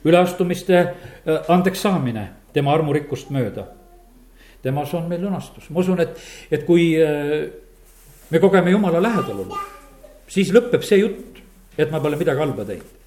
üleastumiste 0.05 0.77
äh, 0.79 1.49
andeks 1.49 1.81
saamine 1.81 2.27
tema 2.53 2.73
armurikkust 2.73 3.29
mööda. 3.29 3.67
temas 4.61 4.93
on 4.93 5.07
meil 5.09 5.21
lunastus, 5.21 5.69
ma 5.69 5.79
usun, 5.79 5.99
et, 5.99 6.17
et 6.51 6.65
kui 6.65 6.93
äh, 6.97 7.49
me 8.29 8.39
kogeme 8.39 8.71
jumala 8.71 9.01
lähedal 9.01 9.43
olu, 9.45 9.57
siis 10.27 10.53
lõpeb 10.53 10.81
see 10.81 11.01
jutt, 11.01 11.41
et 11.77 11.91
ma 11.91 11.99
pole 11.99 12.17
midagi 12.17 12.39
halba 12.39 12.65
teinud. 12.65 12.99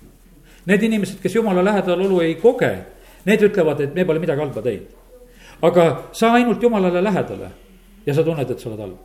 Need 0.66 0.82
inimesed, 0.82 1.18
kes 1.22 1.34
jumala 1.34 1.62
lähedal 1.64 2.00
olu 2.02 2.20
ei 2.24 2.34
koge, 2.42 2.72
need 3.26 3.42
ütlevad, 3.42 3.80
et 3.80 3.94
me 3.94 4.04
pole 4.04 4.22
midagi 4.22 4.42
halba 4.42 4.62
teinud. 4.62 4.94
aga 5.62 6.10
sa 6.12 6.32
ainult 6.36 6.62
jumalale 6.62 7.02
lähedale 7.02 7.50
ja 8.06 8.14
sa 8.14 8.22
tunned, 8.22 8.50
et 8.50 8.60
sa 8.60 8.68
oled 8.68 8.80
halb. 8.80 8.98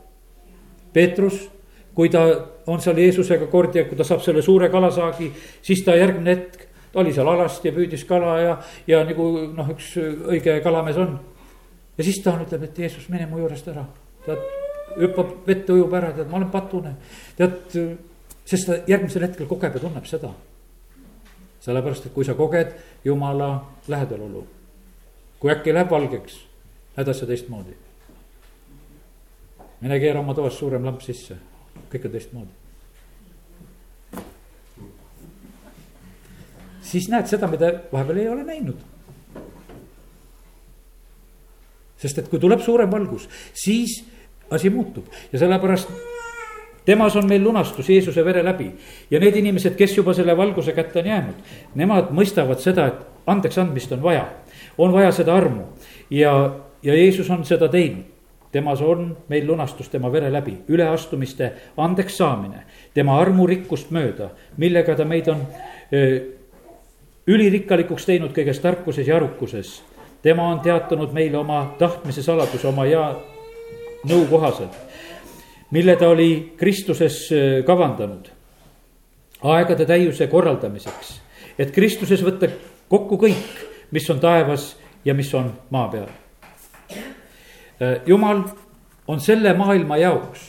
Peetrus 0.92 1.48
kui 1.94 2.10
ta 2.12 2.22
on 2.66 2.80
seal 2.80 2.98
Jeesusega 2.98 3.46
kord 3.52 3.76
ja 3.76 3.84
kui 3.88 3.96
ta 3.98 4.04
saab 4.06 4.22
selle 4.24 4.42
suure 4.42 4.68
kalasaagi, 4.72 5.28
siis 5.64 5.82
ta 5.84 5.96
järgmine 5.96 6.34
hetk, 6.34 6.66
ta 6.92 7.00
oli 7.00 7.12
seal 7.12 7.28
alasti 7.28 7.68
ja 7.68 7.76
püüdis 7.76 8.04
kala 8.08 8.36
ja, 8.40 8.54
ja 8.86 9.02
nagu 9.08 9.28
noh, 9.56 9.72
üks 9.74 9.94
õige 9.98 10.58
kalamees 10.64 11.00
on. 11.00 11.18
ja 11.98 12.04
siis 12.04 12.22
ta 12.24 12.36
ütleb, 12.40 12.64
et 12.68 12.78
Jeesus, 12.84 13.08
mine 13.12 13.26
mu 13.28 13.42
juurest 13.42 13.68
ära, 13.72 13.84
tead, 14.26 14.40
hüppab 15.00 15.34
vette, 15.46 15.72
ujub 15.72 15.92
ära, 15.96 16.12
tead, 16.16 16.30
ma 16.30 16.40
olen 16.40 16.50
patune. 16.52 16.94
tead, 17.36 17.76
sest 18.48 18.68
ta 18.68 18.80
järgmisel 18.88 19.28
hetkel 19.28 19.50
kogeb 19.50 19.76
ja 19.76 19.84
tunneb 19.84 20.08
seda. 20.08 20.32
sellepärast, 21.62 22.08
et 22.08 22.12
kui 22.12 22.24
sa 22.24 22.34
koged 22.34 22.72
jumala 23.04 23.54
lähedalolu, 23.88 24.46
kui 25.40 25.52
äkki 25.52 25.74
läheb 25.74 25.90
valgeks, 25.90 26.40
näed 26.96 27.08
asja 27.08 27.26
teistmoodi. 27.26 27.76
mine 29.80 29.98
keera 30.00 30.20
oma 30.20 30.34
toas 30.34 30.58
suurem 30.58 30.84
lamp 30.84 31.00
sisse, 31.02 31.36
kõik 31.92 32.08
on 32.08 32.14
teistmoodi. 32.16 32.60
siis 36.92 37.08
näed 37.08 37.28
seda, 37.30 37.48
mida 37.48 37.70
vahepeal 37.92 38.18
ei 38.20 38.28
ole 38.28 38.44
näinud. 38.44 38.80
sest 42.02 42.18
et 42.18 42.28
kui 42.28 42.40
tuleb 42.42 42.60
suurem 42.60 42.90
valgus, 42.90 43.28
siis 43.54 44.02
asi 44.50 44.70
muutub 44.70 45.06
ja 45.32 45.38
sellepärast 45.38 45.88
temas 46.84 47.16
on 47.16 47.28
meil 47.30 47.44
lunastus 47.44 47.88
Jeesuse 47.88 48.24
vere 48.24 48.42
läbi 48.44 48.72
ja 49.10 49.20
need 49.20 49.36
inimesed, 49.38 49.76
kes 49.78 49.96
juba 49.96 50.14
selle 50.14 50.36
valguse 50.36 50.74
kätte 50.74 50.98
on 50.98 51.06
jäänud, 51.06 51.52
nemad 51.78 52.10
mõistavad 52.10 52.60
seda, 52.60 52.88
et 52.90 53.28
andeks 53.30 53.58
andmist 53.58 53.92
on 53.92 54.02
vaja. 54.02 54.26
on 54.78 54.92
vaja 54.92 55.12
seda 55.12 55.34
armu 55.34 55.62
ja, 56.10 56.32
ja 56.82 56.94
Jeesus 56.94 57.30
on 57.30 57.44
seda 57.44 57.68
teinud. 57.68 58.11
Temas 58.52 58.80
on 58.80 59.16
meil 59.28 59.46
lunastus 59.46 59.88
tema 59.88 60.12
vere 60.12 60.30
läbi, 60.32 60.58
üleastumiste 60.68 61.52
andeks 61.76 62.16
saamine, 62.20 62.64
tema 62.94 63.18
armurikkust 63.20 63.90
mööda, 63.90 64.30
millega 64.56 64.96
ta 64.96 65.04
meid 65.08 65.28
on 65.32 65.46
öö, 65.92 66.20
ülirikkalikuks 67.26 68.06
teinud 68.06 68.34
kõiges 68.36 68.60
tarkuses 68.60 69.08
ja 69.08 69.16
arukuses. 69.16 69.82
tema 70.22 70.48
on 70.48 70.60
teatanud 70.60 71.12
meile 71.12 71.38
oma 71.38 71.74
tahtmise 71.78 72.22
saladuse 72.22 72.68
oma 72.68 72.84
hea 72.84 73.16
nõu 74.04 74.26
kohaselt 74.30 74.76
mille 75.72 75.96
ta 75.96 76.08
oli 76.08 76.52
Kristuses 76.56 77.30
kavandanud 77.66 78.28
aegade 79.42 79.86
täiuse 79.86 80.26
korraldamiseks, 80.30 81.14
et 81.58 81.72
Kristuses 81.74 82.22
võtta 82.22 82.50
kokku 82.92 83.18
kõik, 83.18 83.62
mis 83.90 84.08
on 84.12 84.20
taevas 84.22 84.76
ja 85.04 85.16
mis 85.18 85.32
on 85.34 85.50
maa 85.70 85.88
peal. 85.90 86.10
Äh, 87.82 88.00
jumal 88.06 88.44
on 89.08 89.20
selle 89.20 89.54
maailma 89.58 89.96
jaoks, 89.98 90.46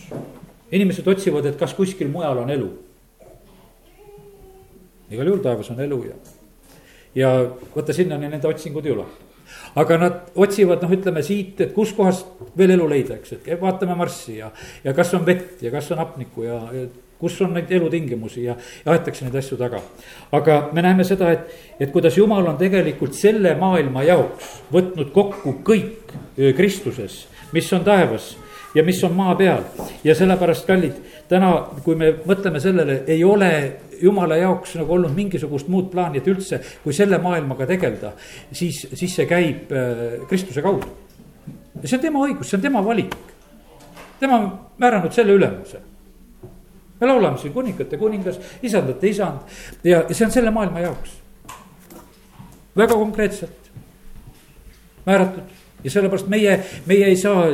inimesed 0.72 1.08
otsivad, 1.08 1.48
et 1.50 1.58
kas 1.58 1.74
kuskil 1.74 2.12
mujal 2.14 2.44
on 2.44 2.50
elu. 2.54 2.72
igal 5.14 5.28
juhul 5.30 5.42
taevas 5.46 5.70
on 5.70 5.80
elu 5.82 5.98
ja, 6.08 6.16
ja 7.16 7.30
vaata 7.76 7.94
sinnani 7.94 8.30
nende 8.30 8.48
otsingud 8.50 8.86
ei 8.86 8.94
ulatu 8.96 9.34
aga 9.76 9.98
nad 10.02 10.20
otsivad, 10.36 10.82
noh, 10.82 10.94
ütleme 10.94 11.22
siit, 11.26 11.62
et 11.62 11.74
kuskohast 11.76 12.54
veel 12.58 12.74
elu 12.76 12.88
leida, 12.90 13.18
eks, 13.20 13.36
et 13.38 13.50
vaatame 13.62 13.96
Marssi 13.98 14.38
ja, 14.40 14.50
ja 14.84 14.94
kas 14.98 15.14
on 15.18 15.26
vett 15.26 15.62
ja 15.62 15.72
kas 15.74 15.92
on 15.94 16.02
hapnikku 16.02 16.46
ja, 16.48 16.60
ja 16.74 16.88
kus 17.24 17.40
on 17.46 17.56
neid 17.56 17.72
elutingimusi 17.72 18.44
ja, 18.44 18.58
ja 18.84 18.92
aetakse 18.92 19.26
neid 19.26 19.40
asju 19.40 19.58
taga. 19.60 19.80
aga 20.36 20.60
me 20.76 20.84
näeme 20.84 21.08
seda, 21.08 21.32
et, 21.32 21.48
et 21.80 21.92
kuidas 21.96 22.18
jumal 22.20 22.48
on 22.52 22.60
tegelikult 22.60 23.16
selle 23.16 23.56
maailma 23.60 24.04
jaoks 24.04 24.56
võtnud 24.74 25.14
kokku 25.16 25.58
kõik 25.64 26.16
Kristuses, 26.58 27.24
mis 27.56 27.72
on 27.74 27.86
taevas 27.88 28.34
ja 28.76 28.84
mis 28.84 29.04
on 29.04 29.14
maa 29.16 29.36
peal 29.38 29.64
ja 30.04 30.16
sellepärast, 30.18 30.66
kallid, 30.68 30.98
täna, 31.30 31.52
kui 31.86 31.96
me 31.96 32.12
mõtleme 32.26 32.62
sellele, 32.62 33.04
ei 33.08 33.24
ole 33.24 33.52
jumala 34.02 34.38
jaoks 34.40 34.76
nagu 34.80 34.98
olnud 34.98 35.14
mingisugust 35.16 35.70
muud 35.72 35.90
plaani, 35.94 36.20
et 36.20 36.28
üldse, 36.28 36.60
kui 36.84 36.96
selle 36.96 37.20
maailmaga 37.24 37.68
tegeleda, 37.70 38.14
siis, 38.52 38.84
siis 38.94 39.16
see 39.16 39.30
käib 39.30 39.72
Kristuse 40.30 40.66
kaudu. 40.66 40.90
see 41.84 41.98
on 41.98 42.04
tema 42.04 42.26
õigus, 42.26 42.50
see 42.50 42.58
on 42.58 42.66
tema 42.66 42.84
valik. 42.86 43.16
tema 44.20 44.38
on 44.40 44.52
määranud 44.78 45.12
selle 45.14 45.34
ülemuse. 45.34 45.93
Me 47.04 47.12
laulame 47.12 47.42
siin 47.42 47.54
kuningate 47.54 48.00
kuningas, 48.00 48.40
isandate 48.64 49.12
isand 49.12 49.84
ja, 49.84 50.06
ja 50.08 50.16
see 50.16 50.26
on 50.30 50.32
selle 50.32 50.56
maailma 50.56 50.86
jaoks. 50.88 51.20
väga 52.78 52.96
konkreetselt 52.96 53.72
määratud 55.06 55.52
ja 55.84 55.92
sellepärast 55.92 56.28
meie, 56.32 56.60
meie 56.88 57.10
ei 57.12 57.18
saa 57.20 57.50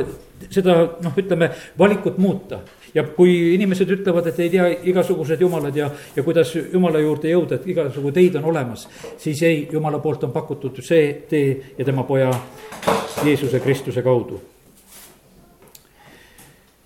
seda 0.48 0.76
noh, 1.02 1.16
ütleme 1.18 1.50
valikut 1.78 2.18
muuta 2.18 2.60
ja 2.94 3.04
kui 3.16 3.54
inimesed 3.54 3.90
ütlevad, 3.98 4.30
et 4.30 4.38
ei 4.40 4.50
tea 4.50 4.68
igasugused 4.90 5.40
jumalad 5.40 5.76
ja, 5.76 5.90
ja 6.16 6.24
kuidas 6.26 6.54
jumala 6.56 7.02
juurde 7.02 7.30
jõuda, 7.30 7.58
et 7.58 7.66
igasugu 7.70 8.12
teid 8.14 8.38
on 8.40 8.48
olemas, 8.52 8.86
siis 9.20 9.42
ei, 9.46 9.66
jumala 9.72 10.00
poolt 10.02 10.24
on 10.26 10.34
pakutud 10.34 10.80
see 10.84 11.12
tee 11.30 11.74
ja 11.78 11.86
tema 11.86 12.06
poja 12.08 12.32
Jeesuse 13.24 13.60
Kristuse 13.60 14.02
kaudu. 14.02 14.40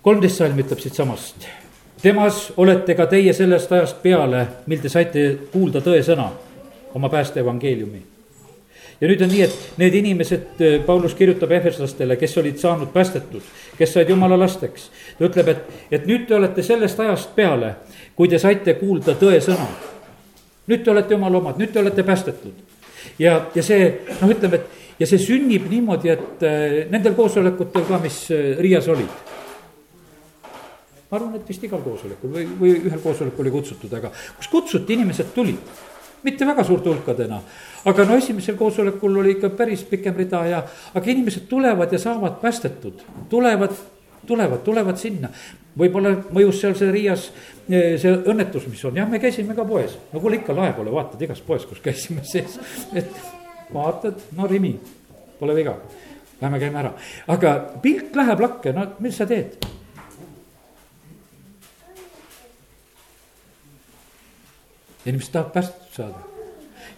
kolmteist 0.05 0.37
salm 0.37 0.59
ütleb 0.61 0.79
siitsamast. 0.79 1.47
Temas 2.05 2.53
olete 2.57 2.93
ka 2.93 3.07
teie 3.09 3.33
sellest 3.33 3.71
ajast 3.73 4.01
peale, 4.03 4.45
mil 4.69 4.81
te 4.81 4.89
saite 4.93 5.23
kuulda 5.53 5.81
tõesõna, 5.81 6.27
oma 6.93 7.09
päästeevangeeliumi 7.09 8.01
ja 9.01 9.09
nüüd 9.09 9.23
on 9.25 9.31
nii, 9.31 9.41
et 9.43 9.79
need 9.81 9.97
inimesed, 9.99 10.61
äh, 10.61 10.77
Paulus 10.85 11.15
kirjutab 11.17 11.51
efeslastele, 11.57 12.15
kes 12.15 12.37
olid 12.39 12.61
saanud 12.61 12.93
päästetud, 12.93 13.43
kes 13.77 13.93
said 13.93 14.09
jumala 14.09 14.37
lasteks. 14.39 14.89
ta 15.17 15.25
ütleb, 15.27 15.49
et, 15.51 15.73
et 15.91 16.05
nüüd 16.07 16.27
te 16.29 16.37
olete 16.37 16.63
sellest 16.63 16.99
ajast 17.03 17.35
peale, 17.35 17.73
kui 18.15 18.29
te 18.31 18.39
saite 18.39 18.77
kuulda 18.79 19.17
tõesõna. 19.19 19.67
nüüd 20.67 20.83
te 20.83 20.91
olete 20.91 21.13
jumala 21.13 21.41
omad, 21.41 21.59
nüüd 21.59 21.73
te 21.73 21.81
olete 21.81 22.03
päästetud. 22.03 22.53
ja, 23.19 23.49
ja 23.55 23.63
see 23.63 23.91
noh, 24.21 24.29
ütleme, 24.29 24.61
et 24.61 24.99
ja 24.99 25.07
see 25.09 25.19
sünnib 25.19 25.67
niimoodi, 25.69 26.13
et 26.13 26.45
äh, 26.45 26.83
nendel 26.89 27.17
koosolekutel 27.17 27.89
ka, 27.89 27.99
mis 27.99 28.27
äh, 28.31 28.53
Riias 28.61 28.87
olid 28.87 29.43
ma 31.15 31.21
arvan, 31.21 31.39
et 31.39 31.49
vist 31.49 31.63
igal 31.63 31.81
koosolekul 31.85 32.35
või, 32.35 32.45
või 32.59 32.75
ühel 32.89 33.01
koosolekul 33.03 33.47
oli 33.47 33.55
kutsutud, 33.55 33.93
aga 33.95 34.11
kus 34.11 34.51
kutsuti, 34.51 34.99
inimesed 34.99 35.31
tulid 35.35 35.75
mitte 36.25 36.45
väga 36.45 36.63
suurte 36.65 36.89
hulkadena. 36.89 37.41
aga 37.85 38.05
no 38.05 38.15
esimesel 38.17 38.55
koosolekul 38.59 39.19
oli 39.21 39.35
ikka 39.37 39.49
päris 39.55 39.83
pikem 39.87 40.15
rida 40.17 40.45
ja, 40.49 40.63
aga 40.93 41.11
inimesed 41.11 41.45
tulevad 41.49 41.93
ja 41.93 41.99
saavad 42.01 42.41
päästetud, 42.41 43.03
tulevad 43.29 43.75
tulevad, 44.25 44.63
tulevad 44.65 44.97
sinna. 44.97 45.29
võib-olla 45.77 46.13
mõjus 46.33 46.61
seal 46.63 46.75
see 46.79 46.91
Riias 46.91 47.25
eh, 47.67 47.95
see 47.99 48.13
õnnetus, 48.31 48.67
mis 48.71 48.83
on, 48.87 48.95
jah, 48.95 49.09
me 49.09 49.19
käisime 49.19 49.55
ka 49.55 49.65
poes. 49.67 49.97
no 50.13 50.21
kuule 50.23 50.39
ikka 50.39 50.55
lae 50.55 50.73
pole, 50.73 50.93
vaatad 50.93 51.21
igas 51.21 51.41
poes, 51.45 51.65
kus 51.69 51.83
käisime 51.83 52.23
sees, 52.33 52.57
et 52.95 53.11
vaatad, 53.73 54.21
no 54.37 54.47
Rimi, 54.47 54.75
pole 55.39 55.55
viga. 55.57 55.77
Lähme 56.41 56.59
käime 56.59 56.81
ära, 56.81 56.91
aga 57.31 57.55
pilk 57.83 58.15
läheb 58.15 58.41
lakke, 58.43 58.73
no 58.75 58.89
mis 58.99 59.15
sa 59.21 59.27
teed? 59.29 59.55
Inimesed 65.05 65.31
tahavad 65.31 65.51
päästetud 65.53 65.91
saada. 65.91 66.15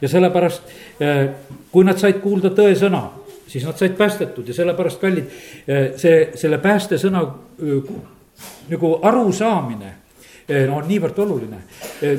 ja 0.02 0.10
sellepärast, 0.10 0.62
eh, 1.00 1.30
kui 1.72 1.86
nad 1.86 1.98
said 1.98 2.20
kuulda 2.22 2.50
tõesõna, 2.50 3.02
siis 3.48 3.66
nad 3.66 3.78
said 3.78 3.96
päästetud 3.98 4.48
ja 4.48 4.54
sellepärast, 4.54 5.00
kallid, 5.02 5.32
eh, 5.68 5.92
see, 5.98 6.30
selle 6.36 6.58
päästesõna 6.58 7.24
eh, 7.24 7.96
nagu 8.70 9.00
arusaamine 9.02 9.94
no 10.68 10.78
on 10.78 10.86
niivõrd 10.88 11.18
oluline. 11.20 11.58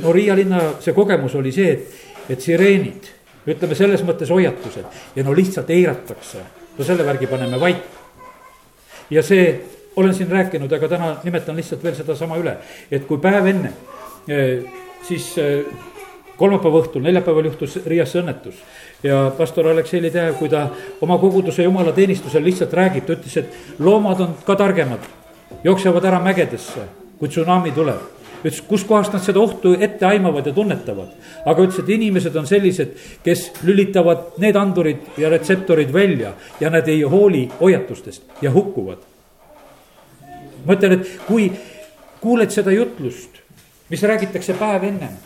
no 0.02 0.12
Riia 0.12 0.34
linna 0.36 0.60
see 0.80 0.92
kogemus 0.92 1.34
oli 1.34 1.52
see, 1.52 1.70
et, 1.72 1.94
et 2.28 2.40
sireenid, 2.40 3.06
ütleme 3.48 3.74
selles 3.74 4.02
mõttes 4.04 4.28
hoiatused 4.28 4.84
ja 5.16 5.24
no 5.24 5.32
lihtsalt 5.36 5.70
eiratakse. 5.70 6.42
no 6.78 6.84
selle 6.84 7.06
värgi 7.06 7.26
paneme 7.26 7.60
vait. 7.60 7.86
ja 9.10 9.22
see, 9.22 9.60
olen 9.96 10.14
siin 10.14 10.28
rääkinud, 10.30 10.72
aga 10.72 10.88
täna 10.88 11.14
nimetan 11.24 11.56
lihtsalt 11.56 11.84
veel 11.84 11.94
sedasama 11.94 12.36
üle, 12.36 12.58
et 12.90 13.06
kui 13.06 13.18
päev 13.18 13.46
enne 13.46 13.72
siis 15.08 15.32
äh, 15.38 15.64
kolmapäeva 16.38 16.82
õhtul, 16.82 17.02
neljapäeval 17.02 17.50
juhtus 17.50 17.78
Riias 17.86 18.14
õnnetus. 18.18 18.60
ja 19.02 19.30
pastor 19.36 19.66
Aleksei 19.70 20.02
Lidev, 20.02 20.34
kui 20.38 20.48
ta 20.48 20.68
oma 21.00 21.18
koguduse 21.18 21.62
jumalateenistusel 21.62 22.44
lihtsalt 22.44 22.72
räägib, 22.74 23.06
ta 23.06 23.14
ütles, 23.14 23.36
et 23.36 23.78
loomad 23.78 24.20
on 24.20 24.36
ka 24.46 24.56
targemad. 24.56 25.00
jooksevad 25.64 26.04
ära 26.04 26.20
mägedesse, 26.20 26.86
kui 27.18 27.28
tsunami 27.28 27.72
tuleb. 27.72 28.00
ütles, 28.44 28.60
kuskohast 28.68 29.12
nad 29.12 29.22
seda 29.22 29.40
ohtu 29.40 29.74
ette 29.80 30.06
aimavad 30.06 30.46
ja 30.46 30.52
tunnetavad. 30.52 31.08
aga 31.44 31.62
ütles, 31.62 31.78
et 31.78 31.88
inimesed 31.88 32.36
on 32.36 32.46
sellised, 32.46 32.94
kes 33.24 33.50
lülitavad 33.64 34.38
need 34.38 34.56
andurid 34.56 35.18
ja 35.18 35.28
retseptorid 35.28 35.92
välja 35.92 36.32
ja 36.60 36.70
nad 36.70 36.88
ei 36.88 37.02
hooli 37.02 37.48
hoiatustest 37.60 38.22
ja 38.42 38.52
hukkuvad. 38.52 38.98
ma 40.66 40.74
ütlen, 40.74 40.92
et 40.92 41.20
kui 41.26 41.52
kuuled 42.20 42.50
seda 42.50 42.70
jutlust 42.70 43.37
mis 43.90 44.02
räägitakse 44.02 44.54
päev 44.58 44.84
ennem. 44.84 45.16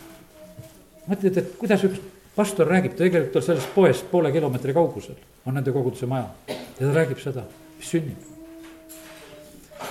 mõtled, 1.07 1.37
et 1.37 1.55
kuidas 1.59 1.83
üks 1.83 1.99
pastor 2.35 2.67
räägib, 2.67 2.95
tegelikult 2.97 3.35
on 3.35 3.45
sellest 3.45 3.73
poest 3.75 4.07
poole 4.11 4.31
kilomeetri 4.31 4.73
kaugusel, 4.73 5.17
on 5.45 5.57
nende 5.57 5.71
koguduse 5.71 6.07
maja 6.09 6.29
ja 6.47 6.55
ta 6.79 6.93
räägib 6.93 7.19
seda, 7.21 7.43
mis 7.77 7.91
sünnib. 7.91 8.17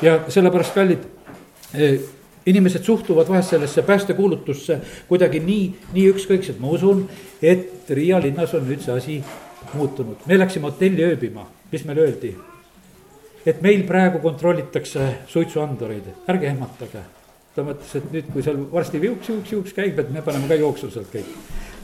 ja 0.03 0.19
sellepärast, 0.29 0.75
kallid 0.75 1.05
eh, 1.75 2.01
inimesed 2.47 2.85
suhtuvad 2.85 3.29
vahest 3.29 3.51
sellesse 3.55 3.83
päästekuulutusse 3.83 4.81
kuidagi 5.09 5.41
nii, 5.41 5.67
nii 5.93 6.09
ükskõikselt, 6.15 6.59
ma 6.61 6.73
usun, 6.75 7.09
et 7.43 7.91
Riia 7.91 8.19
linnas 8.23 8.55
on 8.55 8.67
nüüd 8.67 8.83
see 8.83 8.95
asi 8.97 9.19
muutunud, 9.75 10.25
me 10.27 10.39
läksime 10.39 10.71
hotelli 10.71 11.05
ööbima, 11.07 11.47
mis 11.73 11.85
meile 11.85 12.09
öeldi? 12.09 12.35
et 13.47 13.59
meil 13.63 13.83
praegu 13.83 14.21
kontrollitakse 14.23 15.07
suitsuandureid, 15.27 16.07
ärge 16.31 16.47
ehmatage 16.47 17.01
ta 17.57 17.65
mõtles, 17.67 17.91
et 17.99 18.09
nüüd, 18.15 18.31
kui 18.33 18.45
seal 18.45 18.61
varsti 18.73 19.01
viuks, 19.03 19.29
viuks, 19.29 19.53
viuks 19.53 19.77
käib, 19.77 19.99
et 20.01 20.11
me 20.13 20.23
paneme 20.25 20.49
ka 20.49 20.57
jooksu 20.61 20.91
sealt 20.93 21.13
kõik. 21.13 21.37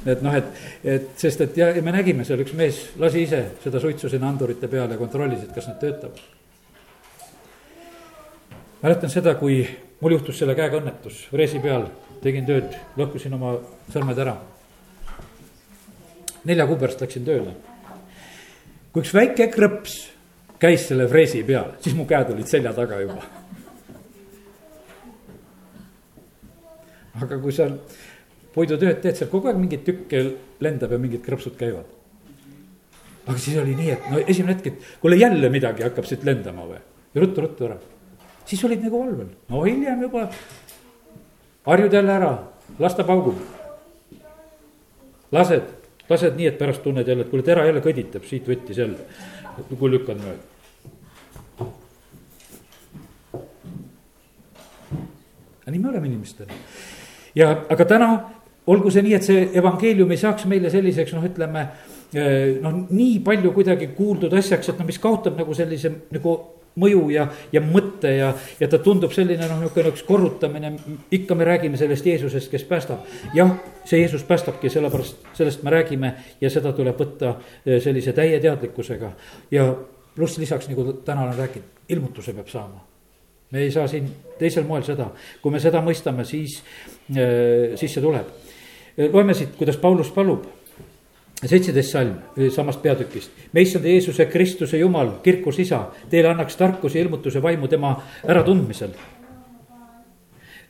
et 0.09 0.23
noh, 0.25 0.35
et, 0.39 0.61
et 0.85 1.09
sest, 1.21 1.41
et 1.45 1.57
ja, 1.59 1.71
ja 1.77 1.83
me 1.85 1.93
nägime 1.93 2.25
seal 2.25 2.41
üks 2.45 2.55
mees 2.57 2.81
lasi 3.01 3.25
ise 3.27 3.43
seda 3.63 3.81
suitsu 3.83 4.09
sinna 4.09 4.31
andurite 4.31 4.71
peale 4.71 4.97
ja 4.97 5.01
kontrollis, 5.01 5.43
et 5.45 5.55
kas 5.55 5.69
need 5.69 5.81
töötavad. 5.83 6.21
mäletan 8.83 9.11
seda, 9.13 9.35
kui 9.41 9.65
mul 10.01 10.17
juhtus 10.17 10.39
selle 10.39 10.55
käega 10.59 10.79
õnnetus, 10.81 11.25
freesi 11.33 11.61
peal, 11.61 11.89
tegin 12.23 12.47
tööd, 12.47 12.77
lõhkusin 12.97 13.35
oma 13.35 13.57
sõrmed 13.93 14.19
ära. 14.25 14.37
nelja 16.45 16.67
kuu 16.67 16.79
pärast 16.79 17.03
läksin 17.03 17.27
tööle. 17.27 17.57
kui 18.93 19.03
üks 19.03 19.13
väike 19.15 19.51
krõps 19.53 19.99
käis 20.59 20.89
selle 20.89 21.09
freesi 21.09 21.43
peal, 21.47 21.75
siis 21.83 21.95
mu 21.95 22.07
käed 22.07 22.33
olid 22.33 22.49
selja 22.49 22.73
taga 22.73 23.01
juba. 23.03 23.23
Aga 27.23 27.39
kui 27.43 27.55
sa 27.55 27.69
puidutööd 28.55 29.01
teed, 29.03 29.17
seal 29.19 29.31
kogu 29.31 29.51
aeg 29.51 29.61
mingeid 29.61 29.85
tükke 29.87 30.25
lendab 30.65 30.93
ja 30.95 31.01
mingid 31.01 31.23
krõpsud 31.25 31.57
käivad. 31.59 31.87
aga 33.29 33.39
siis 33.39 33.59
oli 33.61 33.75
nii, 33.77 33.91
et 33.93 34.11
no 34.11 34.21
esimene 34.25 34.57
hetk, 34.57 34.67
et 34.71 35.01
kuule 35.03 35.19
jälle 35.21 35.51
midagi 35.53 35.85
hakkab 35.85 36.07
siit 36.09 36.25
lendama 36.25 36.65
või, 36.67 36.81
ruttu-ruttu 37.15 37.69
ära. 37.69 37.79
siis 38.49 38.65
olid 38.65 38.83
nagu 38.83 39.03
valvel, 39.05 39.33
no 39.49 39.65
hiljem 39.65 40.03
juba 40.09 40.29
harjud 41.69 41.93
jälle 41.93 42.13
ära, 42.13 42.33
las 42.79 42.97
ta 42.97 43.05
paugub. 43.05 43.41
lased, 45.33 45.75
lased 46.09 46.37
nii, 46.37 46.53
et 46.53 46.59
pärast 46.59 46.83
tunned 46.83 47.09
jälle, 47.09 47.27
et 47.27 47.31
kuule, 47.31 47.45
tera 47.47 47.67
jälle 47.67 47.85
kõditab, 47.85 48.25
siit 48.25 48.49
võttis 48.49 48.79
jälle, 48.79 48.99
kui 49.75 49.91
lükkan 49.91 50.23
mööda. 50.25 50.55
nii 55.69 55.83
me 55.83 55.91
oleme 55.91 56.09
inimestena 56.09 56.55
ja, 57.39 57.55
aga 57.71 57.87
täna 57.89 58.11
olgu 58.69 58.93
see 58.93 59.05
nii, 59.07 59.17
et 59.17 59.27
see 59.27 59.47
evangeelium 59.59 60.13
ei 60.13 60.21
saaks 60.21 60.47
meile 60.51 60.71
selliseks, 60.73 61.15
noh, 61.17 61.25
ütleme 61.25 61.65
eh, 62.13 62.59
noh, 62.63 62.85
nii 62.91 63.19
palju 63.25 63.55
kuidagi 63.57 63.93
kuuldud 63.97 64.35
asjaks, 64.39 64.73
et 64.73 64.81
no 64.81 64.87
mis 64.89 65.01
kaotab 65.03 65.39
nagu 65.41 65.57
sellise 65.57 65.93
nagu 66.15 66.37
mõju 66.79 67.09
ja, 67.11 67.25
ja 67.51 67.63
mõtte 67.65 68.11
ja, 68.13 68.33
ja 68.61 68.69
ta 68.71 68.79
tundub 68.83 69.15
selline 69.15 69.49
noh, 69.49 69.63
niisugune 69.63 69.93
üks 69.95 70.05
korrutamine. 70.07 70.75
ikka 71.11 71.35
me 71.35 71.47
räägime 71.49 71.81
sellest 71.81 72.07
Jeesusest, 72.07 72.51
kes 72.53 72.67
päästab. 72.69 73.07
jah, 73.35 73.55
see 73.85 74.03
Jeesus 74.03 74.27
päästabki, 74.29 74.71
sellepärast 74.71 75.33
sellest 75.39 75.65
me 75.67 75.75
räägime 75.75 76.13
ja 76.41 76.51
seda 76.51 76.73
tuleb 76.77 77.01
võtta 77.01 77.35
eh, 77.65 77.81
sellise 77.83 78.13
täie 78.13 78.41
teadlikkusega. 78.41 79.13
ja 79.51 79.73
pluss 80.15 80.39
lisaks, 80.39 80.69
nagu 80.69 80.93
täna 81.05 81.25
olen 81.25 81.39
rääkinud, 81.39 81.75
ilmutuse 81.89 82.37
peab 82.37 82.53
saama 82.53 82.85
me 83.51 83.65
ei 83.65 83.71
saa 83.73 83.89
siin 83.89 84.09
teisel 84.39 84.67
moel 84.69 84.85
seda, 84.87 85.09
kui 85.43 85.53
me 85.53 85.61
seda 85.63 85.83
mõistame, 85.85 86.25
siis, 86.29 86.61
äh, 87.11 87.75
siis 87.77 87.95
see 87.95 88.05
tuleb. 88.05 88.37
loeme 89.13 89.35
siit, 89.35 89.53
kuidas 89.55 89.77
Paulus 89.79 90.09
palub, 90.11 90.47
seitseteist 91.47 91.93
salm 91.95 92.17
samast 92.51 92.83
peatükist. 92.83 93.31
me 93.53 93.61
issanda 93.61 93.89
Jeesuse 93.89 94.27
Kristuse 94.27 94.79
Jumal, 94.79 95.11
kirkus 95.23 95.59
isa, 95.59 95.87
teile 96.11 96.29
annaks 96.29 96.57
tarkuse 96.57 96.99
ja 96.99 97.05
ilmutuse 97.05 97.43
vaimu 97.43 97.69
tema 97.69 98.03
äratundmisel. 98.27 98.91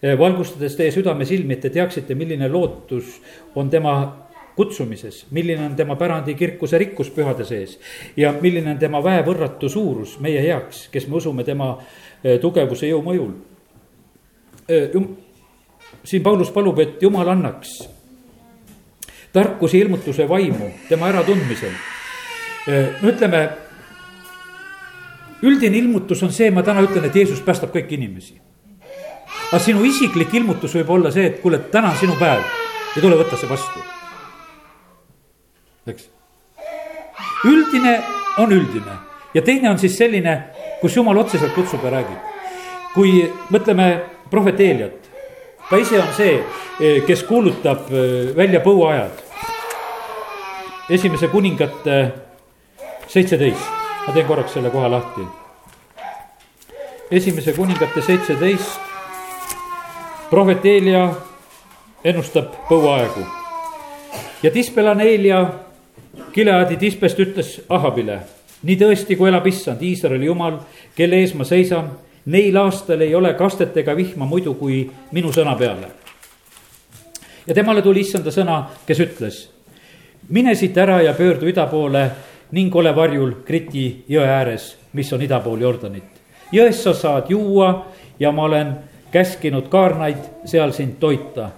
Äh, 0.04 0.18
valgustades 0.18 0.76
teie 0.76 0.92
südame 0.92 1.24
silmi, 1.24 1.54
et 1.54 1.60
te 1.60 1.70
teaksite, 1.70 2.14
milline 2.14 2.48
lootus 2.48 3.20
on 3.56 3.70
tema 3.70 3.94
kutsumises, 4.56 5.26
milline 5.30 5.64
on 5.66 5.76
tema 5.76 5.96
pärandi 5.96 6.34
kirkuse 6.34 6.78
rikkus 6.78 7.10
pühade 7.14 7.44
sees 7.46 7.78
ja 8.16 8.32
milline 8.40 8.70
on 8.74 8.78
tema 8.78 9.00
väevõrratu 9.02 9.68
suurus 9.70 10.16
meie 10.20 10.42
heaks, 10.42 10.88
kes 10.92 11.06
me 11.08 11.16
usume 11.16 11.44
tema 11.46 11.70
äh, 11.76 12.07
tugevuse 12.40 12.88
jõu 12.88 13.02
mõjul. 13.04 13.30
Eh, 14.68 14.90
siin 16.04 16.22
Paulus 16.22 16.50
palub, 16.50 16.78
et 16.78 17.02
Jumal 17.02 17.28
annaks 17.28 17.78
tarkuse 19.32 19.78
ilmutuse 19.78 20.28
vaimu 20.28 20.70
tema 20.88 21.08
äratundmisel. 21.08 21.72
Eh, 22.68 22.88
no 23.02 23.08
ütleme, 23.08 23.48
üldine 25.42 25.78
ilmutus 25.78 26.22
on 26.22 26.32
see, 26.32 26.50
ma 26.50 26.62
täna 26.62 26.82
ütlen, 26.82 27.06
et 27.08 27.16
Jeesus 27.16 27.40
päästab 27.40 27.74
kõiki 27.74 27.98
inimesi. 27.98 28.40
aga 29.48 29.58
sinu 29.64 29.84
isiklik 29.84 30.34
ilmutus 30.34 30.74
võib 30.76 30.90
olla 30.90 31.10
see, 31.10 31.26
et 31.26 31.40
kuule, 31.40 31.58
täna 31.72 31.90
on 31.90 31.96
sinu 31.96 32.16
päev 32.20 32.42
ja 32.96 33.00
tule 33.00 33.16
võta 33.16 33.36
see 33.36 33.48
vastu. 33.48 33.80
eks. 35.86 36.10
üldine 37.44 37.94
on 38.38 38.52
üldine 38.52 38.96
ja 39.34 39.42
teine 39.42 39.70
on 39.70 39.78
siis 39.78 39.96
selline 39.96 40.34
kus 40.80 40.96
jumal 40.96 41.18
otseselt 41.18 41.54
kutsub 41.54 41.84
ja 41.84 41.90
räägib. 41.90 42.18
kui 42.94 43.32
mõtleme 43.52 44.00
prohvet 44.30 44.60
Eeliat, 44.60 45.08
ta 45.70 45.76
ise 45.76 46.00
on 46.00 46.08
see, 46.16 46.38
eh, 46.80 47.02
kes 47.06 47.22
kuulutab 47.22 47.90
eh, 47.90 48.36
välja 48.36 48.60
põuajad. 48.60 49.24
esimese 50.90 51.28
kuningate 51.28 52.12
seitseteist, 53.06 53.68
ma 54.06 54.12
teen 54.12 54.26
korraks 54.26 54.52
selle 54.52 54.70
koha 54.70 54.90
lahti. 54.90 55.26
esimese 57.10 57.52
kuningate 57.52 58.02
seitseteist, 58.02 58.80
prohvet 60.30 60.64
Eelia 60.64 61.08
ennustab 62.04 62.54
põuaegu. 62.68 63.26
ja 64.42 64.50
tispelane 64.50 65.04
Eelia 65.04 65.46
Gileadi 66.32 66.76
tispest 66.76 67.18
ütles 67.18 67.60
Ahabile 67.68 68.37
nii 68.62 68.76
tõesti, 68.78 69.16
kui 69.16 69.28
elab 69.30 69.46
issand, 69.46 69.82
Iisraeli 69.82 70.26
jumal, 70.26 70.58
kelle 70.96 71.20
ees 71.22 71.34
ma 71.38 71.46
seisan, 71.46 71.90
neil 72.28 72.56
aastal 72.60 73.02
ei 73.04 73.14
ole 73.14 73.32
kastet 73.38 73.76
ega 73.76 73.94
vihma 73.96 74.26
muidu 74.26 74.54
kui 74.58 74.82
minu 75.12 75.32
sõna 75.32 75.56
peale. 75.58 75.90
ja 77.46 77.54
temale 77.54 77.82
tuli 77.82 78.00
issanda 78.00 78.30
sõna, 78.30 78.58
kes 78.86 78.98
ütles, 79.00 79.36
mine 80.28 80.54
siit 80.54 80.76
ära 80.76 81.00
ja 81.02 81.14
pöördu 81.14 81.48
ida 81.48 81.66
poole 81.66 82.10
ning 82.52 82.74
ole 82.76 82.92
varjul 82.96 83.32
Kriti 83.44 84.04
jõe 84.08 84.26
ääres, 84.26 84.76
mis 84.92 85.12
on 85.12 85.22
ida 85.22 85.40
pool 85.40 85.60
Jordanit. 85.60 86.04
jõest 86.52 86.82
sa 86.82 86.94
saad 86.94 87.30
juua 87.30 87.86
ja 88.20 88.32
ma 88.32 88.42
olen 88.42 88.74
käskinud 89.12 89.68
kaarnaid 89.68 90.44
seal 90.44 90.72
sind 90.72 90.98
toita. 91.00 91.50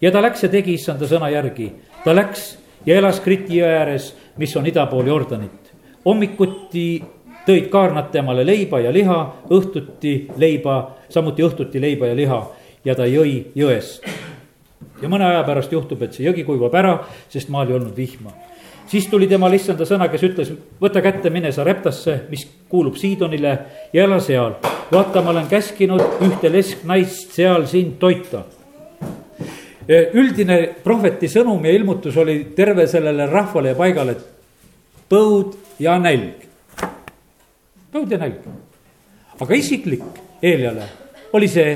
ja 0.00 0.10
ta 0.10 0.22
läks 0.22 0.42
ja 0.42 0.48
tegi 0.48 0.74
issanda 0.74 1.06
sõna 1.06 1.30
järgi, 1.30 1.72
ta 2.04 2.14
läks 2.14 2.58
ja 2.86 2.96
elas 2.96 3.20
Kriti 3.20 3.58
jõe 3.58 3.74
ääres, 3.78 4.14
mis 4.36 4.56
on 4.56 4.66
ida 4.66 4.86
pool 4.86 5.06
Jordanit 5.06 5.61
hommikuti 6.04 7.02
tõid 7.46 7.68
kaarnad 7.72 8.10
temale 8.14 8.44
leiba 8.46 8.80
ja 8.80 8.92
liha, 8.94 9.18
õhtuti 9.50 10.14
leiba, 10.38 10.76
samuti 11.10 11.42
õhtuti 11.42 11.80
leiba 11.82 12.10
ja 12.10 12.16
liha 12.16 12.40
ja 12.84 12.94
ta 12.94 13.06
jõi 13.06 13.52
jõest. 13.54 14.06
ja 15.02 15.08
mõne 15.08 15.26
aja 15.26 15.42
pärast 15.42 15.72
juhtub, 15.72 16.02
et 16.02 16.14
see 16.14 16.26
jõgi 16.26 16.44
kuivab 16.46 16.74
ära, 16.74 16.96
sest 17.28 17.48
maal 17.48 17.68
ei 17.68 17.74
olnud 17.74 17.96
vihma. 17.96 18.32
siis 18.86 19.06
tuli 19.06 19.26
temal 19.26 19.52
issanda 19.52 19.84
sõna, 19.84 20.08
kes 20.08 20.22
ütles, 20.22 20.52
võta 20.80 21.02
kätte, 21.02 21.30
mine 21.30 21.52
Sareptasse, 21.52 22.22
mis 22.30 22.46
kuulub 22.68 22.96
Siidonile 22.96 23.58
ja 23.92 24.04
ela 24.04 24.20
seal. 24.20 24.54
vaata, 24.92 25.22
ma 25.22 25.30
olen 25.30 25.46
käskinud 25.46 26.02
ühte 26.20 26.52
lesknaist 26.52 27.32
seal 27.32 27.66
sind 27.66 27.98
toita 27.98 28.44
üldine 29.88 30.58
prohveti 30.84 31.28
sõnum 31.28 31.64
ja 31.66 31.72
ilmutus 31.74 32.16
oli 32.16 32.52
terve 32.56 32.86
sellele 32.86 33.26
rahvale 33.26 33.72
ja 33.72 33.74
paigale, 33.74 34.12
et 34.12 35.08
põud 35.10 35.56
ja 35.78 35.98
nälg. 35.98 36.48
põud 37.92 38.10
ja 38.10 38.18
nälg. 38.18 38.44
aga 39.40 39.54
isiklik 39.54 40.02
Eeljale 40.42 40.88
oli 41.32 41.48
see, 41.48 41.72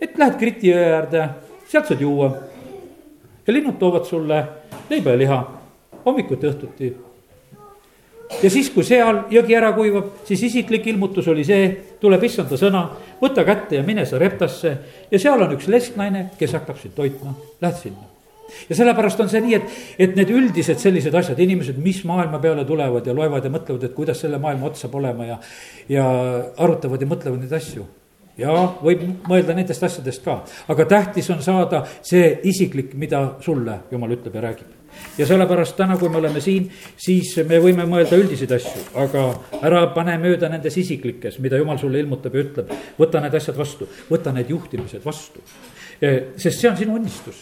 et 0.00 0.16
lähed 0.18 0.38
Kriti 0.38 0.70
jõe 0.72 0.86
äärde, 0.94 1.28
sealt 1.68 1.86
saad 1.86 2.00
juua. 2.00 2.32
ja 3.46 3.52
linnud 3.52 3.78
toovad 3.78 4.04
sulle 4.04 4.44
leiba 4.90 5.10
ja 5.10 5.18
liha 5.18 5.38
hommikuti, 6.04 6.46
õhtuti. 6.46 6.92
ja 8.42 8.50
siis, 8.50 8.70
kui 8.70 8.84
seal 8.84 9.24
jõgi 9.30 9.56
ära 9.56 9.72
kuivab, 9.72 10.12
siis 10.24 10.42
isiklik 10.50 10.86
ilmutus 10.86 11.28
oli 11.28 11.44
see, 11.44 11.70
tuleb 12.00 12.24
issanda 12.24 12.56
sõna, 12.56 12.84
võta 13.20 13.44
kätte 13.44 13.76
ja 13.76 13.82
mine 13.82 14.06
sa 14.06 14.18
reptasse 14.18 14.76
ja 15.10 15.18
seal 15.18 15.42
on 15.42 15.56
üks 15.56 15.68
lesknaine, 15.68 16.30
kes 16.38 16.56
hakkab 16.58 16.78
sind 16.80 16.96
toitma, 16.96 17.36
lähed 17.60 17.82
sinna 17.82 18.07
ja 18.68 18.76
sellepärast 18.76 19.20
on 19.20 19.30
see 19.30 19.42
nii, 19.44 19.58
et, 19.58 19.76
et 20.06 20.16
need 20.18 20.32
üldised 20.34 20.80
sellised 20.80 21.14
asjad, 21.18 21.38
inimesed, 21.44 21.78
mis 21.82 22.00
maailma 22.08 22.40
peale 22.42 22.64
tulevad 22.68 23.06
ja 23.06 23.14
loevad 23.16 23.44
ja 23.44 23.52
mõtlevad, 23.52 23.84
et 23.88 23.96
kuidas 23.96 24.22
selle 24.24 24.40
maailma 24.42 24.70
ots 24.70 24.84
saab 24.84 24.98
olema 25.00 25.28
ja, 25.28 25.38
ja 25.92 26.08
arutavad 26.56 27.02
ja 27.02 27.10
mõtlevad 27.10 27.44
neid 27.44 27.54
asju. 27.60 27.86
ja 28.38 28.54
võib 28.82 29.00
mõelda 29.26 29.54
nendest 29.54 29.82
asjadest 29.82 30.22
ka, 30.24 30.40
aga 30.70 30.84
tähtis 30.86 31.30
on 31.34 31.40
saada 31.42 31.82
see 32.06 32.36
isiklik, 32.46 32.94
mida 32.94 33.34
sulle 33.42 33.80
jumal 33.90 34.14
ütleb 34.14 34.36
ja 34.38 34.44
räägib. 34.44 34.74
Ja 35.18 35.26
sellepärast 35.26 35.76
täna, 35.76 35.96
kui 35.98 36.08
me 36.08 36.18
oleme 36.18 36.40
siin, 36.40 36.68
siis 36.96 37.34
me 37.46 37.58
võime 37.62 37.84
mõelda 37.86 38.16
üldiseid 38.18 38.54
asju, 38.56 38.84
aga 38.98 39.24
ära 39.62 39.82
pane 39.94 40.14
mööda 40.22 40.48
nendes 40.50 40.78
isiklikes, 40.80 41.38
mida 41.42 41.58
jumal 41.58 41.78
sulle 41.78 42.00
ilmutab 42.02 42.34
ja 42.34 42.46
ütleb. 42.46 42.72
võta 42.98 43.20
need 43.22 43.34
asjad 43.34 43.58
vastu, 43.58 43.90
võta 44.10 44.32
need 44.34 44.50
juhtimised 44.54 45.04
vastu 45.04 45.44
sest 45.98 46.60
see 46.60 46.68
on 46.70 46.76
sinu 46.78 46.94
unistus, 46.94 47.40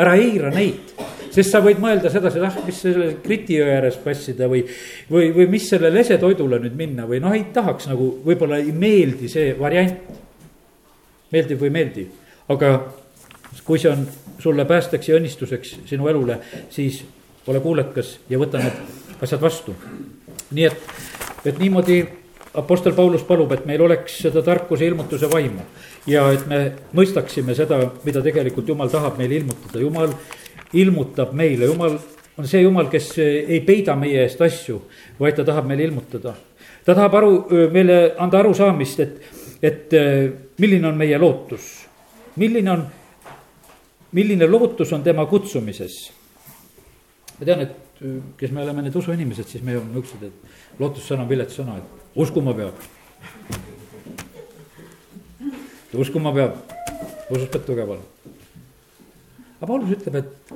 ära 0.00 0.14
eira 0.16 0.48
neid, 0.52 0.94
sest 1.34 1.52
sa 1.52 1.60
võid 1.64 1.80
mõelda 1.82 2.08
sedasi, 2.12 2.40
ah, 2.44 2.54
mis 2.64 2.78
selle 2.80 3.10
Kriti 3.24 3.58
jõe 3.58 3.68
ääres 3.74 3.98
passida 4.00 4.48
või. 4.48 4.62
või, 5.10 5.28
või 5.36 5.48
mis 5.52 5.68
selle 5.68 5.90
lesetoidule 5.92 6.60
nüüd 6.62 6.78
minna 6.78 7.04
või 7.08 7.20
noh, 7.20 7.34
ei 7.36 7.44
tahaks 7.52 7.90
nagu, 7.90 8.08
võib-olla 8.24 8.62
ei 8.62 8.72
meeldi 8.72 9.28
see 9.28 9.52
variant. 9.58 10.08
meeldib 11.32 11.60
või 11.60 11.68
ei 11.68 11.76
meeldi, 11.76 12.06
aga 12.48 12.72
kui 13.64 13.78
see 13.78 13.90
on 13.92 14.06
sulle 14.40 14.64
päästeks 14.64 15.08
ja 15.10 15.18
õnnistuseks 15.18 15.74
sinu 15.90 16.08
elule, 16.08 16.38
siis 16.72 17.02
ole 17.48 17.60
kuulekas 17.60 18.18
ja 18.30 18.38
võta 18.40 18.62
need 18.62 19.20
asjad 19.20 19.42
vastu. 19.42 19.74
nii 20.50 20.64
et, 20.64 20.88
et 21.44 21.58
niimoodi 21.60 22.00
Apostel 22.54 22.94
Paulus 22.96 23.22
palub, 23.28 23.52
et 23.52 23.66
meil 23.68 23.82
oleks 23.84 24.22
seda 24.24 24.40
tarkuse 24.42 24.86
ilmutuse 24.88 25.28
vaimu 25.30 25.64
ja 26.08 26.24
et 26.32 26.46
me 26.48 26.60
mõistaksime 26.96 27.54
seda, 27.56 27.80
mida 28.06 28.22
tegelikult 28.24 28.68
Jumal 28.68 28.88
tahab 28.92 29.18
meile 29.20 29.42
ilmutada, 29.42 29.82
Jumal 29.82 30.14
ilmutab 30.72 31.34
meile, 31.36 31.68
Jumal 31.68 31.98
on 32.38 32.46
see 32.48 32.62
Jumal, 32.62 32.88
kes 32.92 33.10
ei 33.20 33.60
peida 33.66 33.96
meie 33.98 34.22
eest 34.24 34.40
asju, 34.44 34.78
vaid 35.18 35.36
ta 35.36 35.44
tahab 35.44 35.66
meile 35.68 35.88
ilmutada. 35.88 36.34
ta 36.84 36.94
tahab 36.94 37.18
aru, 37.20 37.32
meile 37.74 38.14
anda 38.18 38.40
arusaamist, 38.40 39.00
et, 39.00 39.18
et 39.62 39.98
milline 40.58 40.88
on 40.88 40.96
meie 40.96 41.18
lootus, 41.18 41.66
milline 42.36 42.72
on, 42.72 42.86
milline 44.16 44.48
lootus 44.48 44.92
on 44.92 45.02
tema 45.02 45.26
kutsumises. 45.26 45.98
ma 47.38 47.44
tean, 47.44 47.66
et 47.66 47.76
kes 48.38 48.54
me 48.54 48.62
oleme 48.62 48.86
need 48.86 48.96
usuinimesed, 48.96 49.46
siis 49.50 49.62
me 49.62 49.74
oleme 49.76 49.92
niisugused, 49.92 50.22
et 50.22 50.57
lootussõna 50.78 51.24
on 51.24 51.28
vilets 51.28 51.58
sõna, 51.58 51.78
et 51.78 52.16
uskuma 52.16 52.54
peab. 52.54 52.74
uskuma 55.94 56.32
peab, 56.32 56.56
usus 57.30 57.48
peab 57.48 57.64
tugev 57.66 57.94
olema. 57.96 58.34
aga 59.58 59.66
Paulus 59.66 59.94
ütleb, 59.96 60.14
et 60.14 60.52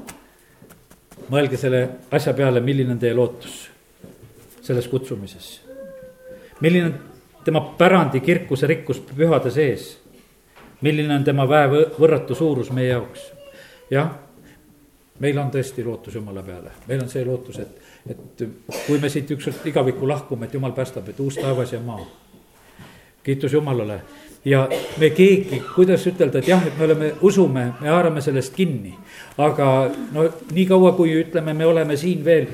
mõelge 1.30 1.58
selle 1.58 1.82
asja 2.10 2.34
peale, 2.34 2.60
milline 2.60 2.94
on 2.94 3.00
teie 3.02 3.14
lootus 3.14 3.68
selles 4.62 4.88
kutsumises. 4.88 5.60
milline 6.60 6.86
on 6.86 6.98
tema 7.44 7.60
pärandi 7.78 8.20
kirkuse 8.20 8.66
rikkus 8.66 9.00
pühade 9.00 9.50
sees. 9.50 9.98
milline 10.80 11.14
on 11.14 11.24
tema 11.24 11.48
väe 11.48 11.88
võrratu 11.98 12.34
suurus 12.34 12.70
meie 12.70 12.88
jaoks. 12.88 13.32
jah, 13.90 14.14
meil 15.22 15.38
on 15.38 15.52
tõesti 15.54 15.84
lootus 15.86 16.18
Jumala 16.18 16.42
peale, 16.42 16.74
meil 16.88 17.04
on 17.04 17.10
see 17.12 17.24
lootus, 17.26 17.62
et 17.62 17.80
et 18.10 18.42
kui 18.86 18.98
me 18.98 19.08
siit 19.12 19.30
ükskord 19.30 19.66
igavikku 19.70 20.08
lahkume, 20.08 20.48
et 20.48 20.54
jumal 20.54 20.74
päästab, 20.74 21.08
et 21.08 21.20
uus 21.22 21.38
taevas 21.38 21.72
ja 21.72 21.80
maa. 21.80 22.02
kiitus 23.22 23.52
Jumalale 23.52 24.00
ja 24.44 24.64
me 24.98 25.10
keegi, 25.14 25.62
kuidas 25.74 26.06
ütelda, 26.10 26.40
et 26.42 26.50
jah, 26.50 26.66
et 26.66 26.78
me 26.78 26.86
oleme, 26.88 27.12
usume, 27.22 27.66
me 27.80 27.88
haarame 27.88 28.20
sellest 28.24 28.54
kinni. 28.56 28.94
aga 29.38 29.66
no 30.12 30.26
niikaua, 30.52 30.92
kui 30.98 31.14
ütleme, 31.20 31.54
me 31.54 31.66
oleme 31.66 31.96
siin 31.96 32.24
veel, 32.24 32.48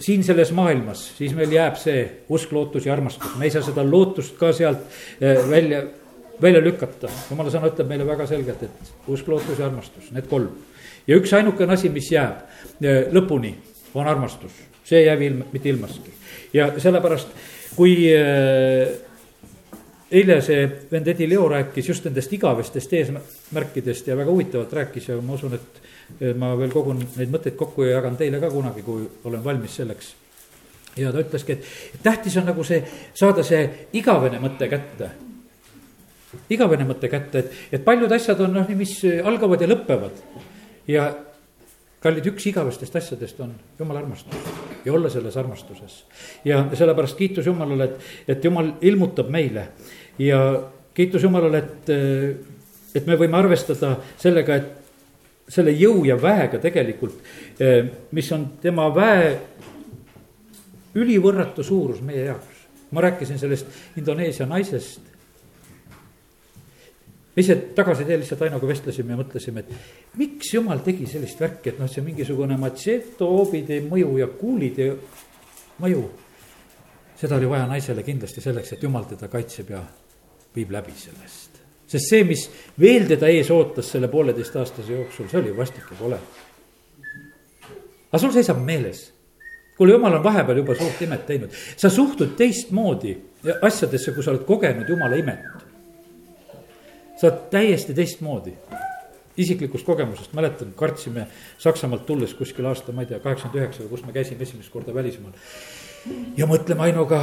siin 0.00 0.24
selles 0.24 0.52
maailmas, 0.56 1.04
siis 1.18 1.34
meil 1.36 1.52
jääb 1.52 1.76
see 1.78 2.00
usk, 2.32 2.52
lootus 2.52 2.86
ja 2.86 2.96
armastus, 2.96 3.36
me 3.38 3.46
ei 3.46 3.52
saa 3.54 3.62
seda 3.62 3.84
lootust 3.84 4.38
ka 4.40 4.52
sealt 4.56 4.88
välja, 5.50 5.84
välja 6.42 6.64
lükata. 6.64 7.12
jumala 7.30 7.52
sõna 7.52 7.70
ütleb 7.70 7.92
meile 7.92 8.08
väga 8.08 8.26
selgelt, 8.26 8.62
et 8.62 8.92
usk, 9.12 9.28
lootus 9.28 9.60
ja 9.60 9.68
armastus, 9.68 10.10
need 10.16 10.28
kolm. 10.32 10.71
Ja 11.06 11.16
üks 11.16 11.32
ainukene 11.36 11.76
asi, 11.76 11.90
mis 11.92 12.10
jääb 12.12 12.44
lõpuni 13.12 13.54
on 13.94 14.08
armastus, 14.08 14.52
see 14.84 15.02
ei 15.02 15.06
jää 15.06 15.16
ilm, 15.28 15.46
mitte 15.52 15.68
ilmastki. 15.68 16.12
ja 16.52 16.72
sellepärast, 16.78 17.28
kui 17.76 17.96
äh, 18.12 18.92
eile 20.12 20.40
see 20.44 20.64
vend 20.90 21.08
Edi 21.08 21.28
Leo 21.28 21.46
rääkis 21.48 21.88
just 21.88 22.04
nendest 22.04 22.32
igavestest 22.36 22.92
eesmärkidest 22.98 24.08
ja 24.08 24.16
väga 24.16 24.30
huvitavalt 24.30 24.72
rääkis 24.72 25.08
ja 25.08 25.16
ma 25.24 25.36
usun, 25.38 25.56
et 25.56 26.36
ma 26.36 26.52
veel 26.58 26.72
kogun 26.72 27.00
neid 27.00 27.32
mõtteid 27.32 27.56
kokku 27.56 27.86
ja 27.86 27.96
jagan 27.96 28.18
teile 28.20 28.40
ka 28.42 28.50
kunagi, 28.52 28.84
kui 28.84 29.06
olen 29.24 29.44
valmis 29.44 29.76
selleks. 29.80 30.14
ja 30.96 31.12
ta 31.12 31.22
ütleski, 31.24 31.52
et 31.52 32.02
tähtis 32.02 32.36
on 32.36 32.44
nagu 32.44 32.64
see, 32.64 32.82
saada 33.14 33.42
see 33.42 33.88
igavene 33.96 34.40
mõte 34.42 34.68
kätte. 34.68 35.10
igavene 36.50 36.84
mõte 36.84 37.08
kätte, 37.08 37.38
et, 37.38 37.52
et 37.72 37.84
paljud 37.84 38.12
asjad 38.12 38.40
on 38.40 38.52
noh, 38.52 38.68
mis 38.76 38.98
algavad 39.24 39.60
ja 39.60 39.68
lõpevad. 39.68 40.24
Ja 40.88 41.06
kallid, 42.02 42.26
üks 42.32 42.46
igavestest 42.50 42.96
asjadest 42.98 43.40
on 43.44 43.54
jumala 43.78 44.02
armastus 44.02 44.52
ja 44.84 44.92
olla 44.92 45.10
selles 45.10 45.36
armastuses. 45.36 46.04
ja 46.44 46.66
sellepärast 46.74 47.16
kiitus 47.16 47.46
Jumalale, 47.46 47.84
et, 47.84 47.98
et 48.28 48.44
Jumal 48.44 48.72
ilmutab 48.80 49.30
meile 49.30 49.68
ja 50.18 50.62
kiitus 50.94 51.22
Jumalale, 51.22 51.58
et, 51.58 51.90
et 52.94 53.06
me 53.06 53.16
võime 53.16 53.38
arvestada 53.38 53.96
sellega, 54.18 54.56
et 54.56 55.52
selle 55.52 55.74
jõu 55.74 56.04
ja 56.06 56.16
väega 56.16 56.58
tegelikult, 56.62 57.18
mis 58.12 58.32
on 58.32 58.46
tema 58.62 58.88
väe 58.94 59.32
ülivõrratu 60.94 61.64
suurus 61.64 62.02
meie 62.04 62.26
jaoks. 62.30 62.60
ma 62.92 63.00
rääkisin 63.00 63.38
sellest 63.38 63.66
Indoneesia 63.96 64.46
naisest 64.46 65.11
me 67.36 67.40
ise 67.42 67.56
tagasiteel 67.74 68.20
lihtsalt 68.20 68.42
Ainoga 68.46 68.68
vestlesime 68.68 69.14
ja 69.14 69.20
mõtlesime, 69.20 69.62
et 69.62 70.16
miks 70.20 70.52
jumal 70.52 70.82
tegi 70.84 71.06
sellist 71.08 71.40
värki, 71.40 71.72
et 71.72 71.78
noh, 71.80 71.88
see 71.88 72.04
mingisugune 72.04 72.58
matšeto, 72.60 73.28
hoobide 73.28 73.80
mõju 73.86 74.18
ja 74.20 74.28
kuulide 74.36 74.90
mõju. 75.80 76.02
seda 77.22 77.36
oli 77.38 77.48
vaja 77.48 77.66
naisele 77.70 78.02
kindlasti 78.02 78.42
selleks, 78.42 78.72
et 78.72 78.82
jumal 78.82 79.04
teda 79.08 79.28
kaitseb 79.30 79.70
ja 79.70 79.80
viib 80.54 80.70
läbi 80.70 80.92
sellest. 80.96 81.60
sest 81.86 82.08
see, 82.08 82.24
mis 82.24 82.48
veel 82.80 83.08
teda 83.08 83.28
ees 83.28 83.50
ootas 83.50 83.90
selle 83.90 84.08
pooleteistaastase 84.08 84.92
jooksul, 84.92 85.28
see 85.28 85.40
oli 85.40 85.56
vastik 85.56 85.88
ja 85.90 85.96
kole. 85.96 86.20
aga 88.10 88.18
sul 88.18 88.32
seisab 88.32 88.60
meeles 88.60 89.12
kuule, 89.76 89.92
jumal 89.92 90.14
on 90.14 90.24
vahepeal 90.24 90.60
juba 90.60 90.74
suurt 90.76 91.00
imet 91.02 91.26
teinud, 91.26 91.52
sa 91.76 91.88
suhtud 91.90 92.36
teistmoodi 92.36 93.16
asjadesse, 93.62 94.12
kui 94.12 94.22
sa 94.22 94.34
oled 94.34 94.44
kogenud 94.44 94.88
jumala 94.88 95.16
imet 95.16 95.61
sa 97.22 97.28
oled 97.28 97.50
täiesti 97.50 97.94
teistmoodi. 97.94 98.52
isiklikust 99.36 99.86
kogemusest 99.86 100.32
mäletan, 100.36 100.72
kartsime 100.76 101.26
Saksamaalt 101.58 102.06
tulles 102.06 102.34
kuskil 102.34 102.66
aasta, 102.68 102.92
ma 102.92 103.00
ei 103.00 103.06
tea, 103.08 103.20
kaheksakümmend 103.22 103.60
üheksa 103.62 103.84
või 103.84 103.92
kus 103.94 104.02
me 104.04 104.12
käisime 104.12 104.42
esimest 104.42 104.72
korda 104.72 104.94
välismaal. 104.94 105.32
ja 106.36 106.46
mõtleme 106.50 106.82
Ainoga, 106.82 107.22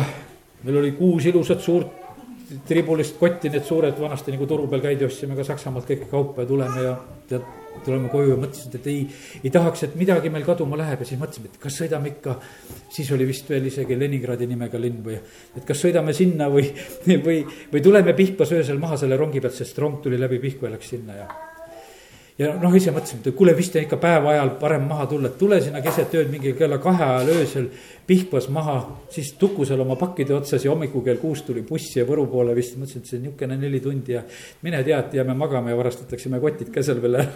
meil 0.64 0.80
oli 0.80 0.92
kuus 0.98 1.26
ilusat 1.26 1.62
suurt 1.62 2.09
tribulist 2.68 3.18
kotti, 3.20 3.52
need 3.54 3.66
suured 3.68 3.98
vanasti 4.00 4.34
nagu 4.34 4.48
turu 4.50 4.68
peal 4.72 4.84
käidi, 4.84 5.06
ostsime 5.06 5.38
ka 5.38 5.46
Saksamaalt 5.48 5.88
kõike 5.90 6.10
kaupa 6.10 6.46
ja 6.46 6.50
tuleme 6.50 6.86
ja 6.86 6.94
tead 7.30 7.46
tuleme 7.86 8.10
koju 8.12 8.34
ja 8.34 8.38
mõtlesin, 8.40 8.74
et 8.76 8.88
ei, 8.90 9.04
ei 9.44 9.52
tahaks, 9.54 9.86
et 9.86 9.94
midagi 10.00 10.32
meil 10.34 10.46
kaduma 10.48 10.78
läheb 10.80 11.04
ja 11.04 11.08
siis 11.08 11.20
mõtlesime, 11.22 11.52
et 11.52 11.60
kas 11.62 11.78
sõidame 11.80 12.12
ikka. 12.14 12.36
siis 12.92 13.12
oli 13.16 13.28
vist 13.30 13.50
veel 13.50 13.70
isegi 13.70 14.00
Leningradi 14.00 14.48
nimega 14.50 14.82
linn 14.82 15.04
või, 15.06 15.20
et 15.56 15.66
kas 15.66 15.80
sõidame 15.86 16.14
sinna 16.14 16.50
või, 16.52 16.66
või, 17.26 17.44
või 17.72 17.84
tuleme 17.86 18.14
Pihkvas 18.18 18.52
öösel 18.58 18.82
maha 18.82 18.98
selle 18.98 19.18
rongi 19.18 19.40
pealt, 19.40 19.56
sest 19.56 19.78
rong 19.80 20.02
tuli 20.04 20.20
läbi 20.20 20.40
Pihkva 20.40 20.68
ja 20.68 20.76
läks 20.76 20.92
sinna 20.96 21.22
ja 21.22 21.30
ja 22.39 22.54
noh, 22.56 22.73
ise 22.75 22.91
mõtlesime, 22.95 23.19
et 23.28 23.36
kuule, 23.36 23.54
vist 23.58 23.75
on 23.75 23.84
ikka 23.84 23.97
päeva 23.99 24.32
ajal 24.32 24.54
parem 24.62 24.86
maha 24.88 25.06
tulla, 25.12 25.28
et 25.28 25.38
tule 25.39 25.60
sinna 25.62 25.82
keset 25.84 26.13
ööd 26.15 26.30
mingi 26.32 26.54
kella 26.58 26.78
kahe 26.82 27.04
ajal 27.04 27.32
öösel 27.36 27.67
Pihkvas 28.08 28.47
maha. 28.49 28.78
siis 29.12 29.34
Tuku 29.38 29.65
seal 29.65 29.80
oma 29.84 29.95
pakkide 29.99 30.34
otsas 30.34 30.63
ja 30.65 30.71
hommikul 30.71 31.04
kell 31.06 31.19
kuus 31.21 31.41
tuli 31.43 31.62
buss 31.62 31.97
ja 31.97 32.06
Võru 32.08 32.25
poole 32.32 32.56
vist, 32.56 32.78
mõtlesin, 32.80 33.04
et 33.04 33.10
see 33.10 33.17
on 33.17 33.25
niisugune 33.28 33.58
neli 33.60 33.80
tundi 33.84 34.15
ja. 34.15 34.23
mine 34.62 34.84
tea, 34.84 34.99
et 34.99 35.13
jääme 35.19 35.36
magama 35.38 35.69
ja 35.69 35.78
varastatakse 35.78 36.30
meie 36.30 36.41
kotid 36.41 36.71
ka 36.73 36.84
seal 36.84 37.02
veel 37.04 37.19
ära. 37.19 37.28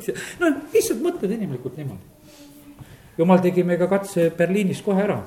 noh, 0.42 0.58
lihtsalt 0.74 1.00
mõtled 1.02 1.32
inimlikult 1.38 1.78
niimoodi. 1.80 2.84
jumal 3.18 3.40
tegi 3.40 3.64
meiega 3.64 3.88
katse 3.88 4.30
Berliinis 4.36 4.82
kohe 4.82 5.02
ära. 5.02 5.22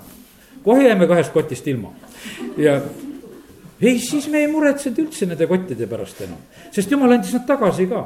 kohe 0.63 0.85
jäime 0.85 1.07
kahest 1.07 1.33
kotist 1.33 1.67
ilma 1.67 1.89
ja 2.57 2.77
ei, 3.81 3.99
siis 3.99 4.29
me 4.29 4.45
ei 4.45 4.47
muretsenud 4.47 4.99
üldse 5.07 5.25
nende 5.25 5.47
kottide 5.47 5.87
pärast 5.87 6.21
enam, 6.21 6.37
sest 6.71 6.91
jumal 6.91 7.11
andis 7.11 7.33
nad 7.33 7.47
tagasi 7.49 7.89
ka 7.89 8.05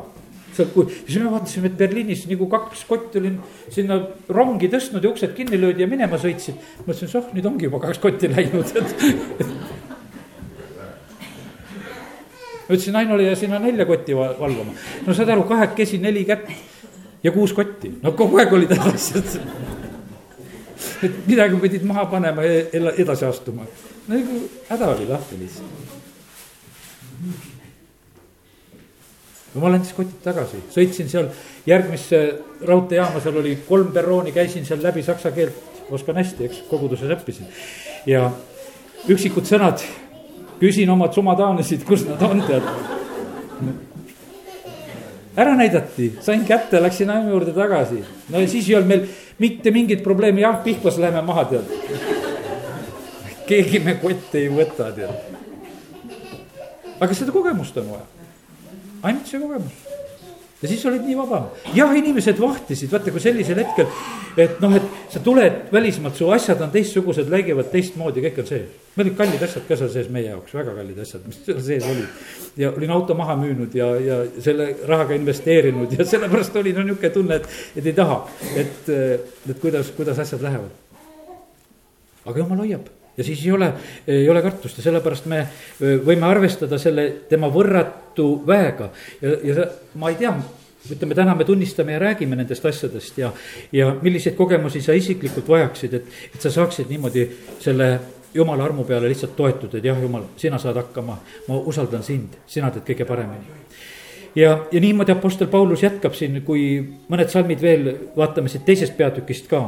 sealt, 0.57 0.73
kui, 0.73 0.87
siis 1.05 1.17
me 1.21 1.31
vaatasime, 1.31 1.71
et 1.71 1.77
Berliinis 1.79 2.25
nagu 2.29 2.47
kaks 2.51 2.83
kotti 2.89 3.21
olin 3.21 3.37
sinna 3.73 3.99
rongi 4.33 4.69
tõstnud 4.73 5.03
ja 5.03 5.11
uksed 5.11 5.33
kinni 5.37 5.59
löödi 5.61 5.85
ja 5.85 5.89
minema 5.89 6.19
sõitsin. 6.21 6.57
mõtlesin, 6.85 7.11
soh, 7.11 7.29
nüüd 7.35 7.45
ongi 7.49 7.67
juba 7.69 7.81
kaks 7.85 8.01
kotti 8.03 8.29
läinud, 8.31 8.73
et. 8.77 8.89
ütlesin 12.67 12.97
Ainule 12.99 13.29
ja 13.29 13.35
sinna 13.39 13.59
nelja 13.63 13.85
kotti 13.87 14.15
valvama. 14.17 14.75
no 15.05 15.13
saad 15.13 15.29
aru, 15.35 15.47
kahekesi 15.49 16.01
neli 16.03 16.25
kätt 16.27 16.49
ja 17.23 17.31
kuus 17.31 17.53
kotti, 17.53 17.93
no 18.03 18.11
kogu 18.17 18.39
aeg 18.41 18.53
olid 18.53 18.73
asjad. 18.77 19.37
et 21.03 21.21
midagi 21.27 21.61
pidid 21.61 21.85
maha 21.85 22.05
panema 22.11 22.43
ja 22.43 22.91
edasi 22.97 23.25
astuma. 23.25 23.67
no 24.07 24.15
nagu 24.15 24.41
häda 24.69 24.95
oli 24.95 25.07
lahti 25.09 25.39
lihtsalt 25.43 25.95
jumal 29.57 29.77
andis 29.77 29.93
kotid 29.97 30.19
tagasi, 30.23 30.61
sõitsin 30.73 31.09
seal 31.09 31.29
järgmisse 31.67 32.21
raudteejaama, 32.67 33.21
seal 33.23 33.39
oli 33.41 33.55
kolm 33.67 33.89
perrooni, 33.95 34.33
käisin 34.35 34.65
seal 34.67 34.83
läbi 34.83 35.03
saksa 35.05 35.31
keelt, 35.35 35.57
oskan 35.93 36.19
hästi, 36.19 36.45
eks, 36.45 36.63
koguduses 36.69 37.11
õppisin. 37.17 37.49
ja 38.05 38.27
üksikud 39.09 39.47
sõnad, 39.49 39.81
küsin 40.61 40.89
oma 40.93 41.09
tsumadaanisid, 41.09 41.85
kus 41.87 42.05
nad 42.07 42.21
on, 42.27 42.43
tead. 42.45 42.67
ära 45.37 45.55
näidati, 45.57 46.11
sain 46.21 46.45
kätte, 46.45 46.81
läksin 46.81 47.09
aimu 47.13 47.33
juurde 47.33 47.55
tagasi. 47.55 48.03
no 48.29 48.43
ja 48.43 48.47
siis 48.47 48.69
ei 48.69 48.75
olnud 48.75 48.93
meil 48.93 49.07
mitte 49.39 49.71
mingit 49.71 50.03
probleemi, 50.03 50.41
jah, 50.45 50.61
Pihkvas 50.63 50.99
läheme 51.01 51.21
maha, 51.25 51.45
tead. 51.45 51.65
keegi 53.47 53.79
me 53.79 53.97
kotte 54.03 54.43
ei 54.43 54.51
võta, 54.53 54.91
tead. 54.93 55.33
aga 56.99 57.13
seda 57.13 57.31
kogemust 57.33 57.77
on 57.81 57.89
vaja 57.95 58.16
ainult 59.03 59.27
see 59.27 59.39
kogemus. 59.41 59.83
ja 60.61 60.69
siis 60.71 60.85
olid 60.89 61.03
nii 61.05 61.17
vaba. 61.17 61.41
jah, 61.75 61.93
inimesed 61.97 62.39
vahtisid, 62.41 62.91
vaata 62.91 63.13
kui 63.13 63.21
sellisel 63.21 63.59
hetkel, 63.61 63.91
et 64.41 64.57
noh, 64.63 64.73
et 64.77 65.13
sa 65.13 65.21
tuled 65.23 65.69
välismaalt, 65.73 66.17
su 66.17 66.29
asjad 66.33 66.61
on 66.65 66.73
teistsugused, 66.73 67.29
läigivad 67.29 67.69
teistmoodi, 67.73 68.23
kõik 68.25 68.41
on 68.41 68.49
sees. 68.49 68.73
meil 68.95 69.07
olid 69.07 69.17
kallid 69.19 69.45
asjad 69.45 69.67
ka 69.67 69.77
seal 69.77 69.93
sees 69.93 70.09
meie 70.13 70.31
jaoks, 70.31 70.55
väga 70.57 70.73
kallid 70.79 70.99
asjad, 71.05 71.29
mis 71.29 71.39
seal 71.45 71.61
sees 71.69 71.85
olid. 71.91 72.27
ja 72.57 72.73
olin 72.73 72.95
auto 72.97 73.17
maha 73.17 73.37
müünud 73.37 73.77
ja, 73.77 73.93
ja 74.01 74.19
selle 74.41 74.73
rahaga 74.89 75.17
investeerinud 75.19 75.93
ja 75.97 76.05
sellepärast 76.05 76.55
oli 76.63 76.73
no 76.73 76.85
niisugune 76.87 77.13
tunne, 77.13 77.41
et, 77.41 77.49
et 77.77 77.93
ei 77.93 77.97
taha, 77.97 78.21
et, 78.55 78.93
et 79.49 79.57
kuidas, 79.61 79.93
kuidas 79.97 80.25
asjad 80.25 80.41
lähevad. 80.41 80.73
aga 82.25 82.39
jumal 82.39 82.65
hoiab 82.65 82.96
ja 83.17 83.23
siis 83.23 83.45
ei 83.45 83.51
ole, 83.51 83.71
ei 84.07 84.29
ole 84.29 84.41
kartust 84.45 84.77
ja 84.77 84.85
sellepärast 84.85 85.25
me 85.25 85.41
võime 85.79 86.27
arvestada 86.29 86.77
selle 86.81 87.07
tema 87.29 87.49
võrratu 87.53 88.29
väega 88.47 88.91
ja, 89.21 89.35
ja 89.43 89.67
ma 89.95 90.13
ei 90.13 90.19
tea 90.21 90.35
ütleme, 90.91 91.15
täna 91.15 91.35
me 91.35 91.45
tunnistame 91.45 91.95
ja 91.95 91.99
räägime 91.99 92.37
nendest 92.37 92.65
asjadest 92.65 93.17
ja, 93.17 93.31
ja 93.71 93.89
milliseid 94.01 94.35
kogemusi 94.37 94.81
sa 94.81 94.95
isiklikult 94.95 95.49
vajaksid, 95.49 95.97
et, 95.97 96.13
et 96.35 96.41
sa 96.41 96.51
saaksid 96.53 96.91
niimoodi 96.91 97.25
selle 97.63 97.89
jumala 98.33 98.67
armu 98.67 98.83
peale 98.83 99.09
lihtsalt 99.09 99.35
toetuda, 99.35 99.77
et 99.77 99.87
jah, 99.87 99.97
jumal, 100.01 100.27
sina 100.37 100.59
saad 100.61 100.77
hakkama, 100.77 101.17
ma 101.47 101.59
usaldan 101.71 102.03
sind, 102.05 102.37
sina 102.47 102.69
teed 102.71 102.85
kõige 102.91 103.07
paremini. 103.09 103.65
ja, 104.35 104.53
ja 104.71 104.83
niimoodi 104.83 105.11
Apostel 105.11 105.47
Paulus 105.51 105.83
jätkab 105.83 106.15
siin, 106.15 106.41
kui 106.45 106.67
mõned 107.09 107.33
salmid 107.33 107.61
veel 107.61 107.91
vaatame 108.15 108.51
siit 108.51 108.65
teisest 108.65 108.97
peatükist 108.97 109.49
ka. 109.51 109.65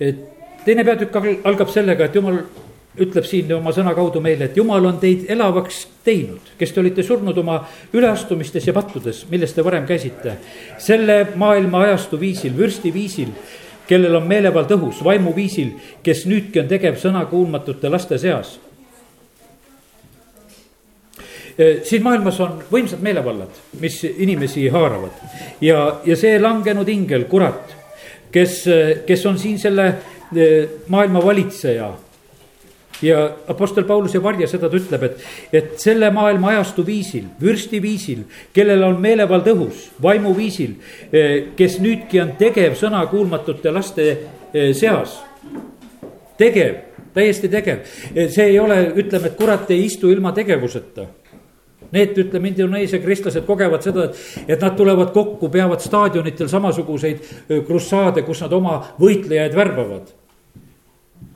et 0.00 0.39
teine 0.64 0.84
peatükk 0.84 1.16
algab 1.44 1.70
sellega, 1.72 2.04
et 2.08 2.14
jumal 2.14 2.42
ütleb 3.00 3.26
siin 3.26 3.50
oma 3.54 3.72
sõna 3.74 3.92
kaudu 3.94 4.20
meile, 4.22 4.48
et 4.48 4.56
jumal 4.58 4.84
on 4.88 4.98
teid 5.00 5.28
elavaks 5.30 5.84
teinud, 6.04 6.54
kes 6.58 6.72
te 6.74 6.82
olite 6.82 7.04
surnud 7.06 7.36
oma 7.38 7.60
üleastumistes 7.94 8.66
ja 8.66 8.74
pattudes, 8.74 9.24
milles 9.30 9.54
te 9.54 9.64
varem 9.64 9.86
käisite. 9.86 10.36
selle 10.78 11.26
maailma 11.36 11.84
ajastu 11.86 12.20
viisil, 12.20 12.56
vürsti 12.56 12.92
viisil, 12.94 13.30
kellel 13.86 14.16
on 14.18 14.26
meelevald 14.26 14.70
õhus, 14.74 15.04
vaimu 15.04 15.34
viisil, 15.36 15.72
kes 16.02 16.26
nüüdki 16.26 16.62
on 16.62 16.68
tegev 16.68 16.98
sõna 16.98 17.24
kuulmatute 17.30 17.88
laste 17.88 18.18
seas. 18.18 18.58
siin 21.84 22.02
maailmas 22.02 22.38
on 22.40 22.62
võimsad 22.72 23.02
meelevallad, 23.04 23.50
mis 23.80 24.04
inimesi 24.04 24.68
haaravad 24.68 25.10
ja, 25.60 26.00
ja 26.04 26.16
see 26.16 26.38
langenud 26.40 26.88
ingel, 26.88 27.26
kurat, 27.28 27.74
kes, 28.32 28.64
kes 29.06 29.26
on 29.26 29.38
siin 29.38 29.58
selle 29.58 29.94
maailma 30.88 31.24
valitseja. 31.24 31.90
ja 33.02 33.30
Apostel 33.48 33.84
Paulus 33.84 34.14
ei 34.14 34.22
varja 34.22 34.46
seda, 34.48 34.68
ta 34.68 34.76
ütleb, 34.76 35.04
et, 35.06 35.22
et 35.52 35.70
selle 35.80 36.10
maailma 36.12 36.50
ajastu 36.52 36.84
viisil, 36.86 37.30
vürsti 37.40 37.80
viisil, 37.82 38.26
kellel 38.52 38.82
on 38.84 38.98
meelevald 39.00 39.48
õhus, 39.54 39.86
vaimu 40.02 40.34
viisil, 40.36 40.74
kes 41.56 41.78
nüüdki 41.80 42.20
on 42.20 42.34
tegev 42.36 42.76
sõna 42.76 43.00
kuulmatute 43.08 43.72
laste 43.72 44.10
seas. 44.76 45.16
tegev, 46.36 46.76
täiesti 47.14 47.48
tegev, 47.48 47.88
see 48.12 48.50
ei 48.50 48.60
ole, 48.60 48.82
ütleme, 49.00 49.32
et 49.32 49.40
kurat 49.40 49.70
ei 49.70 49.86
istu 49.86 50.12
ilma 50.12 50.32
tegevuseta 50.36 51.08
Need, 51.90 52.14
ütleme, 52.22 52.52
Indoneesia 52.52 53.00
kristlased 53.02 53.46
kogevad 53.48 53.82
seda, 53.82 54.06
et 54.46 54.62
nad 54.62 54.76
tulevad 54.78 55.10
kokku, 55.14 55.48
peavad 55.50 55.82
staadionitel 55.82 56.50
samasuguseid 56.50 57.24
krussaade, 57.66 58.22
kus 58.26 58.44
nad 58.44 58.54
oma 58.54 58.78
võitlejaid 59.00 59.56
värbavad 59.58 60.12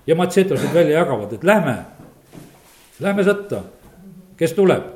ja 0.06 0.14
matsetosid 0.14 0.74
välja 0.74 0.98
jagavad, 0.98 1.32
et 1.32 1.44
lähme, 1.44 1.76
lähme 3.00 3.24
sõtta, 3.24 3.62
kes 4.36 4.52
tuleb. 4.52 4.92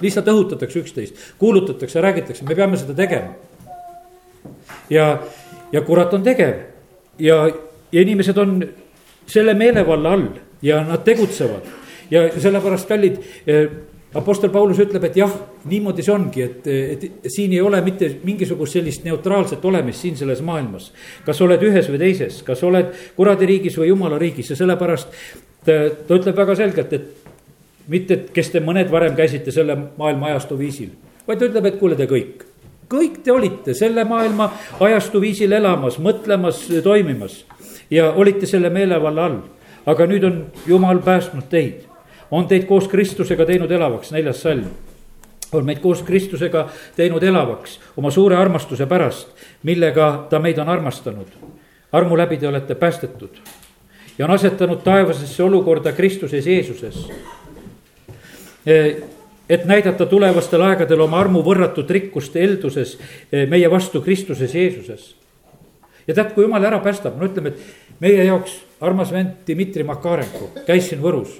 lihtsalt 0.00 0.28
õhutatakse 0.32 0.80
üksteist, 0.80 1.16
kuulutatakse, 1.38 2.00
räägitakse, 2.00 2.44
me 2.48 2.54
peame 2.54 2.76
seda 2.80 2.94
tegema. 2.94 3.34
ja, 4.90 5.18
ja 5.72 5.80
kurat 5.80 6.14
on 6.14 6.22
tegev 6.22 6.54
ja, 7.18 7.50
ja 7.92 8.00
inimesed 8.00 8.38
on 8.38 8.64
selle 9.26 9.54
meelevalla 9.54 10.12
all 10.12 10.26
ja 10.62 10.80
nad 10.84 11.04
tegutsevad 11.04 11.68
ja 12.10 12.40
sellepärast, 12.40 12.88
kallid 12.88 13.20
Apostel 14.14 14.50
Paulus 14.50 14.78
ütleb, 14.82 15.04
et 15.06 15.16
jah, 15.20 15.30
niimoodi 15.70 16.02
see 16.02 16.12
ongi, 16.12 16.42
et, 16.42 16.64
et 16.66 17.28
siin 17.30 17.52
ei 17.54 17.60
ole 17.62 17.78
mitte 17.86 18.08
mingisugust 18.26 18.74
sellist 18.74 19.04
neutraalset 19.06 19.64
olemist 19.64 20.02
siin 20.02 20.16
selles 20.18 20.40
maailmas. 20.42 20.88
kas 21.26 21.40
oled 21.46 21.62
ühes 21.62 21.86
või 21.92 22.00
teises, 22.02 22.40
kas 22.42 22.64
oled 22.66 22.90
kuradi 23.16 23.46
riigis 23.46 23.76
või 23.78 23.92
jumala 23.92 24.18
riigis 24.18 24.50
ja 24.50 24.56
sellepärast 24.58 25.14
ta, 25.64 25.76
ta 25.94 26.18
ütleb 26.18 26.34
väga 26.42 26.56
selgelt, 26.58 26.92
et 26.92 27.86
mitte, 27.86 28.16
et 28.16 28.32
kes 28.34 28.50
te 28.50 28.62
mõned 28.64 28.90
varem 28.90 29.14
käisite 29.14 29.54
selle 29.54 29.76
maailma 29.78 30.32
ajastu 30.32 30.58
viisil, 30.58 30.90
vaid 31.28 31.38
ta 31.38 31.46
ütleb, 31.46 31.70
et 31.70 31.78
kuule, 31.78 31.94
te 31.94 32.08
kõik. 32.10 32.42
kõik 32.90 33.20
te 33.22 33.30
olite 33.30 33.76
selle 33.78 34.02
maailma 34.04 34.50
ajastu 34.80 35.22
viisil 35.22 35.54
elamas, 35.54 36.00
mõtlemas, 36.02 36.64
toimimas 36.82 37.44
ja 37.90 38.10
olite 38.10 38.46
selle 38.46 38.74
meelevalla 38.74 39.30
all. 39.30 39.38
aga 39.86 40.06
nüüd 40.06 40.26
on 40.26 40.42
jumal 40.66 40.98
päästnud 40.98 41.46
teid 41.48 41.86
on 42.30 42.48
teid 42.48 42.64
koos 42.68 42.88
Kristusega 42.88 43.46
teinud 43.46 43.70
elavaks, 43.70 44.12
neljas 44.12 44.42
salm 44.42 44.66
on 45.52 45.64
meid 45.64 45.80
koos 45.82 46.02
Kristusega 46.02 46.68
teinud 46.96 47.22
elavaks 47.22 47.80
oma 47.96 48.10
suure 48.10 48.36
armastuse 48.36 48.86
pärast, 48.86 49.28
millega 49.62 50.26
ta 50.30 50.38
meid 50.38 50.58
on 50.58 50.68
armastanud. 50.68 51.26
armu 51.92 52.16
läbi 52.16 52.36
te 52.36 52.48
olete 52.48 52.74
päästetud 52.74 53.40
ja 54.18 54.24
on 54.24 54.30
asetanud 54.30 54.78
taevasesse 54.84 55.42
olukorda 55.42 55.92
Kristuses 55.92 56.46
Jeesuses. 56.46 57.10
E, 58.66 58.96
et 59.48 59.64
näidata 59.64 60.06
tulevastel 60.06 60.62
aegadel 60.62 61.00
oma 61.00 61.18
armu 61.20 61.42
võrratut 61.42 61.90
rikkust 61.90 62.36
elduses 62.36 62.98
e, 63.32 63.46
meie 63.46 63.70
vastu 63.70 64.00
Kristuses 64.00 64.54
Jeesuses. 64.54 65.14
Ja 66.10 66.16
tead, 66.16 66.34
kui 66.34 66.44
jumal 66.44 66.66
ära 66.66 66.82
päästab, 66.82 67.14
no 67.18 67.30
ütleme, 67.30 67.54
et 67.54 68.02
meie 68.02 68.26
jaoks 68.26 68.58
armas 68.82 69.14
vend 69.14 69.46
Dmitri 69.46 69.86
Makarenko 69.86 70.50
käis 70.66 70.90
siin 70.90 71.02
Võrus 71.04 71.38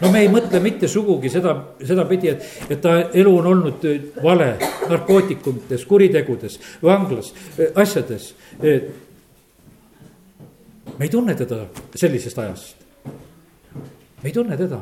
no 0.00 0.10
me 0.12 0.24
ei 0.24 0.30
mõtle 0.32 0.60
mitte 0.62 0.88
sugugi 0.90 1.30
seda, 1.32 1.54
sedapidi, 1.84 2.32
et, 2.32 2.44
et 2.72 2.80
ta 2.82 2.96
elu 3.14 3.32
on 3.38 3.48
olnud 3.52 3.86
vale 4.22 4.50
narkootikumites, 4.90 5.86
kuritegudes, 5.88 6.58
vanglas, 6.82 7.32
asjades. 7.80 8.32
me 10.98 11.06
ei 11.06 11.10
tunne 11.10 11.34
teda 11.34 11.64
sellisest 11.94 12.38
ajast. 12.38 12.76
me 14.22 14.28
ei 14.28 14.32
tunne 14.32 14.56
teda. 14.56 14.80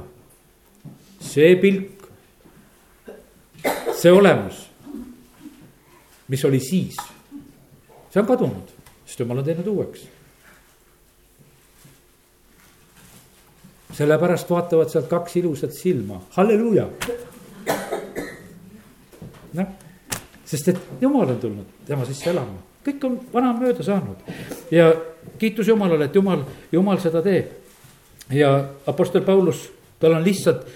see 1.23 1.55
pilk, 1.57 2.09
see 3.95 4.12
olemus, 4.12 4.66
mis 6.29 6.45
oli 6.45 6.61
siis, 6.61 6.97
see 8.11 8.21
on 8.21 8.27
kadunud, 8.27 8.72
sest 9.23 9.29
jumal 9.29 9.39
on 9.39 9.47
teinud 9.47 9.71
uueks 9.71 10.07
sellepärast 13.93 14.51
vaatavad 14.51 14.89
sealt 14.89 15.09
kaks 15.09 15.37
ilusat 15.37 15.73
silma, 15.73 16.21
halleluuja. 16.37 16.87
noh, 19.53 19.67
sest 20.45 20.69
et 20.69 20.79
jumal 21.01 21.29
on 21.29 21.41
tulnud 21.41 21.81
tema 21.87 22.05
sisse 22.09 22.31
elama, 22.31 22.63
kõik 22.87 23.05
on, 23.09 23.19
vana 23.33 23.53
mööda 23.59 23.85
saanud 23.85 24.33
ja 24.73 24.93
kiitus 25.39 25.69
Jumalale, 25.69 26.09
et 26.09 26.15
Jumal, 26.15 26.45
Jumal 26.73 27.01
seda 27.01 27.23
teeb. 27.23 27.53
ja 28.31 28.65
Apostel 28.87 29.23
Paulus, 29.23 29.69
tal 30.01 30.17
on 30.17 30.25
lihtsalt 30.25 30.67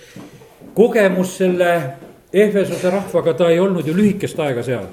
kogemus 0.75 1.37
selle 1.39 1.73
Ehvesuse 2.33 2.91
rahvaga, 2.91 3.33
ta 3.35 3.49
ei 3.49 3.61
olnud 3.61 3.87
ju 3.87 3.95
lühikest 3.97 4.39
aega 4.41 4.63
seal. 4.63 4.87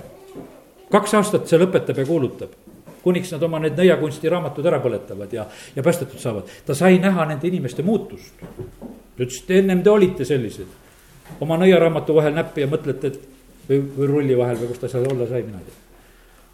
kaks 0.92 1.14
aastat 1.14 1.48
see 1.48 1.60
lõpetab 1.60 1.98
ja 1.98 2.06
kuulutab 2.06 2.63
kuniks 3.04 3.32
nad 3.36 3.44
oma 3.44 3.60
need 3.60 3.78
nõiakunsti 3.78 4.32
raamatud 4.32 4.66
ära 4.66 4.80
põletavad 4.84 5.34
ja, 5.34 5.46
ja 5.76 5.84
päästetud 5.84 6.20
saavad. 6.20 6.50
ta 6.66 6.76
sai 6.76 7.00
näha 7.04 7.26
nende 7.26 7.48
inimeste 7.48 7.84
muutust. 7.84 8.40
ta 8.40 9.24
ütles, 9.24 9.42
et 9.44 9.52
ennem 9.60 9.84
te 9.84 9.90
olite 9.90 10.26
sellised, 10.26 10.68
oma 11.42 11.58
nõiaraamatu 11.62 12.16
vahel 12.16 12.36
näppi 12.36 12.64
ja 12.64 12.68
mõtlete, 12.72 13.08
et 13.08 13.20
või, 13.70 13.82
või 13.98 14.08
rulli 14.08 14.38
vahel 14.38 14.58
või 14.62 14.72
kus 14.72 14.80
ta 14.80 14.92
seal 14.92 15.08
olla 15.12 15.28
sai, 15.28 15.44
mina 15.44 15.60
ei 15.60 15.68
tea. 15.68 15.82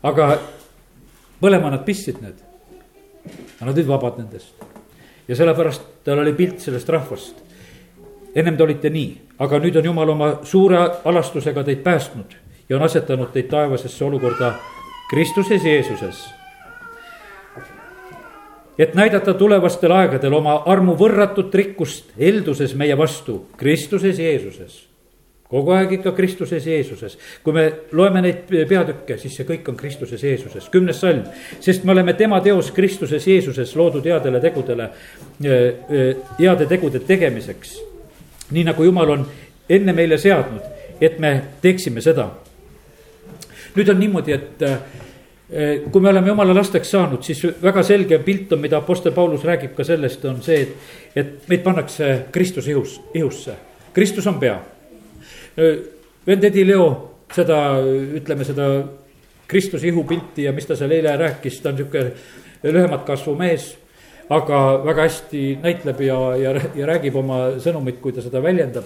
aga 0.10 0.32
põlema 1.42 1.72
nad 1.72 1.86
pistsid 1.86 2.22
need. 2.22 2.46
Nad 3.60 3.76
olid 3.76 3.88
vabad 3.88 4.18
nendest 4.18 4.70
ja 5.30 5.36
sellepärast 5.36 5.82
tal 6.04 6.20
oli 6.24 6.34
pilt 6.34 6.60
sellest 6.60 6.90
rahvast. 6.90 7.36
ennem 8.36 8.58
te 8.58 8.64
olite 8.64 8.90
nii, 8.90 9.22
aga 9.40 9.60
nüüd 9.60 9.78
on 9.78 9.86
jumal 9.86 10.10
oma 10.10 10.30
suure 10.44 10.80
alastusega 11.06 11.64
teid 11.64 11.84
päästnud 11.84 12.36
ja 12.70 12.78
on 12.78 12.84
asetanud 12.84 13.32
teid 13.34 13.50
taevasesse 13.50 14.06
olukorda 14.06 14.54
Kristuses 15.10 15.66
Jeesuses 15.66 16.38
et 18.80 18.94
näidata 18.96 19.34
tulevastel 19.34 19.92
aegadel 19.92 20.34
oma 20.34 20.62
armu 20.72 20.96
võrratut 20.98 21.56
rikkust 21.56 22.13
helduses 22.20 22.76
meie 22.80 22.96
vastu 22.98 23.42
Kristuses 23.58 24.20
Jeesuses. 24.20 24.86
kogu 25.50 25.72
aeg 25.74 25.92
ikka 25.92 26.12
Kristuses 26.12 26.65
Jeesuses. 26.65 27.18
kui 27.44 27.54
me 27.54 27.74
loeme 27.92 28.22
neid 28.22 28.68
peatükke, 28.70 29.18
siis 29.18 29.36
see 29.36 29.46
kõik 29.46 29.70
on 29.70 29.76
Kristuses 29.76 30.24
Jeesuses, 30.24 30.70
kümnes 30.70 31.00
salm. 31.00 31.24
sest 31.60 31.84
me 31.84 31.92
oleme 31.92 32.13
tema 32.13 32.42
teos 32.42 32.72
Kristuses 32.72 33.28
Jeesuses 33.28 33.76
loodud 33.76 34.06
headele 34.06 34.39
tegudele, 34.39 34.89
heade 36.39 36.65
tegude 36.65 37.00
tegemiseks. 37.00 37.80
nii 38.52 38.63
nagu 38.63 38.84
Jumal 38.84 39.10
on 39.10 39.26
enne 39.70 39.94
meile 39.94 40.18
seadnud, 40.18 40.62
et 41.02 41.20
me 41.20 41.42
teeksime 41.62 42.02
seda 42.02 42.30
nüüd 43.76 43.89
on 43.92 44.00
niimoodi, 44.00 44.34
et 44.34 44.63
kui 45.92 46.02
me 46.02 46.12
oleme 46.12 46.30
jumala 46.30 46.54
lasteks 46.54 46.92
saanud, 46.94 47.24
siis 47.26 47.42
väga 47.62 47.82
selge 47.84 48.20
pilt 48.22 48.52
on, 48.54 48.62
mida 48.62 48.78
Apostel 48.78 49.16
Paulus 49.16 49.46
räägib 49.48 49.74
ka 49.78 49.84
sellest, 49.84 50.26
on 50.30 50.44
see, 50.46 50.60
et, 50.62 50.92
et 51.18 51.50
meid 51.50 51.64
pannakse 51.66 52.10
Kristuse 52.32 52.70
ihus, 52.70 53.00
ihusse. 53.18 53.56
Kristus 53.94 54.28
on 54.30 54.38
pea. 54.40 54.60
vend 56.28 56.44
Edi 56.44 56.68
Leo 56.68 56.86
seda, 57.34 57.58
ütleme 58.20 58.46
seda 58.46 58.70
Kristuse 59.50 59.90
ihupilti 59.90 60.46
ja 60.46 60.54
mis 60.54 60.70
ta 60.70 60.78
seal 60.78 60.94
eile 60.94 61.18
rääkis, 61.18 61.62
ta 61.64 61.74
on 61.74 61.82
sihuke 61.82 62.06
lühemat 62.70 63.08
kasvu 63.08 63.34
mees 63.40 63.72
aga 64.30 64.60
väga 64.86 65.06
hästi 65.08 65.44
näitleb 65.64 66.02
ja, 66.06 66.18
ja, 66.38 66.54
ja 66.76 66.88
räägib 66.90 67.18
oma 67.18 67.40
sõnumit, 67.62 67.98
kui 68.02 68.14
ta 68.14 68.22
seda 68.22 68.42
väljendab. 68.44 68.86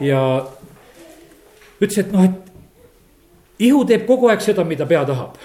ja 0.00 0.20
ütles, 1.80 1.98
et 1.98 2.12
noh, 2.12 2.24
et 2.24 3.66
ihu 3.66 3.82
teeb 3.86 4.06
kogu 4.06 4.30
aeg 4.30 4.42
seda, 4.42 4.64
mida 4.64 4.86
pea 4.86 5.02
tahab. 5.06 5.38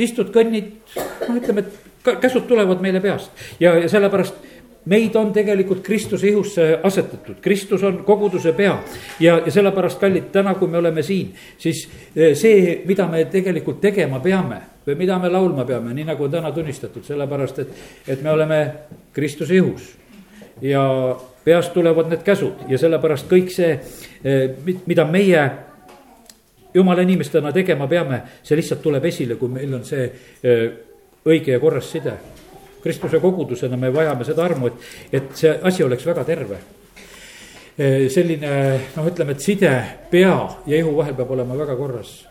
Istud, 0.00 0.32
kõnnid, 0.34 0.72
noh, 0.96 1.36
ütleme, 1.36 1.66
et 1.66 2.16
käsud 2.20 2.46
tulevad 2.48 2.80
meile 2.80 3.02
peast 3.04 3.30
ja, 3.60 3.74
ja 3.78 3.88
sellepärast 3.88 4.48
meid 4.84 5.16
on 5.16 5.32
tegelikult 5.32 5.82
Kristuse 5.84 6.28
ihusse 6.28 6.78
asetatud, 6.82 7.36
Kristus 7.40 7.82
on 7.82 8.02
koguduse 8.04 8.52
pea. 8.52 8.78
ja, 9.20 9.40
ja 9.44 9.52
sellepärast, 9.52 10.00
kallid, 10.00 10.30
täna, 10.32 10.54
kui 10.54 10.68
me 10.68 10.78
oleme 10.78 11.02
siin, 11.02 11.34
siis 11.58 11.88
eh, 12.16 12.34
see, 12.34 12.82
mida 12.86 13.06
me 13.08 13.24
tegelikult 13.24 13.80
tegema 13.80 14.20
peame 14.20 14.60
või 14.86 14.96
mida 14.96 15.18
me 15.18 15.28
laulma 15.28 15.64
peame, 15.64 15.94
nii 15.94 16.08
nagu 16.08 16.28
täna 16.28 16.52
tunnistatud, 16.52 17.04
sellepärast 17.04 17.58
et, 17.58 17.74
et 18.08 18.22
me 18.22 18.30
oleme 18.30 18.60
Kristuse 19.12 19.54
ihus. 19.54 19.96
ja 20.60 20.82
peast 21.44 21.72
tulevad 21.72 22.08
need 22.08 22.22
käsud 22.24 22.68
ja 22.68 22.78
sellepärast 22.78 23.28
kõik 23.28 23.52
see, 23.52 23.78
eh, 24.24 24.56
mida 24.86 25.04
meie 25.04 25.50
jumala 26.74 27.02
inimestena 27.02 27.52
tegema 27.52 27.88
peame, 27.88 28.22
see 28.42 28.58
lihtsalt 28.58 28.82
tuleb 28.82 29.04
esile, 29.04 29.36
kui 29.36 29.48
meil 29.48 29.74
on 29.74 29.84
see 29.84 30.04
eh, 30.42 30.68
õige 31.26 31.56
ja 31.56 31.60
korras 31.60 31.90
side 31.90 32.14
Kristuse 32.82 33.20
kogudusena 33.20 33.76
me 33.76 33.90
vajame 33.92 34.24
seda 34.24 34.44
armu, 34.44 34.70
et, 34.70 34.84
et 35.12 35.32
see 35.36 35.52
asi 35.62 35.84
oleks 35.84 36.06
väga 36.08 36.24
terve. 36.24 36.60
selline 38.12 38.50
noh, 38.96 39.06
ütleme, 39.08 39.32
et 39.32 39.40
side 39.40 39.70
pea 40.10 40.34
ja 40.66 40.76
ihu 40.76 40.92
vahel 40.96 41.14
peab 41.16 41.30
olema 41.36 41.56
väga 41.56 41.76
korras. 41.76 42.26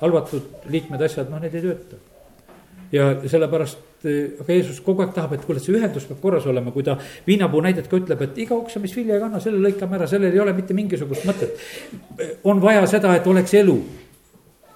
halvatud 0.00 0.68
liikmed, 0.70 1.02
asjad, 1.02 1.30
noh, 1.30 1.40
need 1.40 1.54
ei 1.54 1.62
tööta. 1.62 1.96
ja 2.92 3.10
sellepärast, 3.26 3.78
aga 4.04 4.52
Jeesus 4.52 4.78
kogu 4.84 5.02
aeg 5.02 5.12
tahab, 5.14 5.32
et 5.34 5.44
kuule, 5.46 5.60
see 5.62 5.74
ühendus 5.74 6.06
peab 6.06 6.20
korras 6.22 6.46
olema, 6.46 6.70
kui 6.74 6.84
ta 6.86 6.94
viinapuu 7.26 7.62
näidet 7.64 7.88
ka 7.90 7.98
ütleb, 7.98 8.20
et 8.22 8.36
iga 8.44 8.54
oksa, 8.54 8.78
mis 8.82 8.94
vilja 8.94 9.16
ei 9.16 9.22
kanna, 9.22 9.40
selle 9.42 9.58
lõikame 9.62 9.98
ära, 9.98 10.06
sellel 10.10 10.34
ei 10.34 10.42
ole 10.42 10.54
mitte 10.54 10.76
mingisugust 10.76 11.26
mõtet. 11.26 11.58
on 12.44 12.62
vaja 12.62 12.86
seda, 12.86 13.16
et 13.18 13.26
oleks 13.26 13.54
elu. 13.58 13.78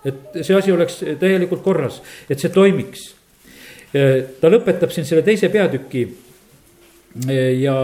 Et 0.05 0.41
see 0.43 0.57
asi 0.57 0.73
oleks 0.75 0.99
täielikult 1.21 1.63
korras, 1.63 2.01
et 2.29 2.41
see 2.43 2.51
toimiks. 2.51 3.13
Ta 4.41 4.51
lõpetab 4.51 4.91
siin 4.91 5.07
selle 5.07 5.23
teise 5.23 5.53
peatüki. 5.53 6.03
Ja, 7.61 7.77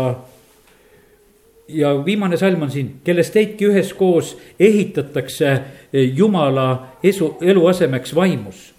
ja 1.69 1.93
viimane 2.03 2.37
salm 2.41 2.65
on 2.67 2.73
siin, 2.73 2.97
kellest 3.05 3.35
teidki 3.37 3.69
üheskoos 3.69 4.33
ehitatakse 4.59 5.53
Jumala 5.93 6.99
esu, 7.05 7.37
eluasemeks 7.45 8.15
vaimus 8.17 8.73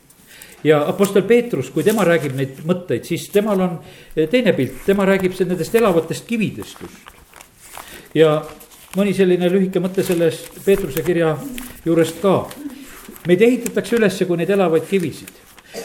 ja 0.64 0.82
Apostel 0.88 1.24
Peetrus, 1.24 1.70
kui 1.70 1.84
tema 1.84 2.04
räägib 2.08 2.36
neid 2.36 2.64
mõtteid, 2.68 3.06
siis 3.08 3.30
temal 3.34 3.62
on 3.62 3.78
teine 4.32 4.54
pilt, 4.54 4.82
tema 4.86 5.06
räägib 5.08 5.36
nendest 5.46 5.76
elavatest 5.76 6.28
kividest 6.28 6.82
just. 6.82 7.14
ja 8.14 8.42
mõni 8.98 9.14
selline 9.14 9.50
lühike 9.52 9.80
mõte 9.80 10.04
sellest 10.04 10.64
Peetruse 10.66 11.04
kirja 11.04 11.38
juurest 11.86 12.22
ka. 12.22 12.50
meid 13.28 13.42
ehitatakse 13.42 13.96
ülesse 13.96 14.26
kui 14.26 14.38
neid 14.38 14.50
elavaid 14.50 14.88
kivisid. 14.90 15.32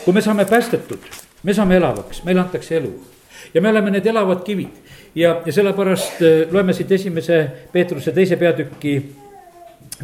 kui 0.05 0.13
me 0.13 0.21
saame 0.21 0.45
päästetud 0.45 1.25
me 1.45 1.55
saame 1.55 1.77
elavaks, 1.77 2.23
meile 2.25 2.41
antakse 2.41 2.77
elu 2.77 2.93
ja 3.55 3.61
me 3.61 3.71
oleme 3.71 3.93
need 3.95 4.07
elavad 4.07 4.43
kivid 4.45 4.81
ja, 5.15 5.41
ja 5.47 5.53
sellepärast 5.53 6.23
äh, 6.23 6.53
loeme 6.53 6.73
siit 6.73 6.93
esimese 6.93 7.41
Peetruse 7.73 8.13
teise 8.13 8.37
peatüki 8.41 8.95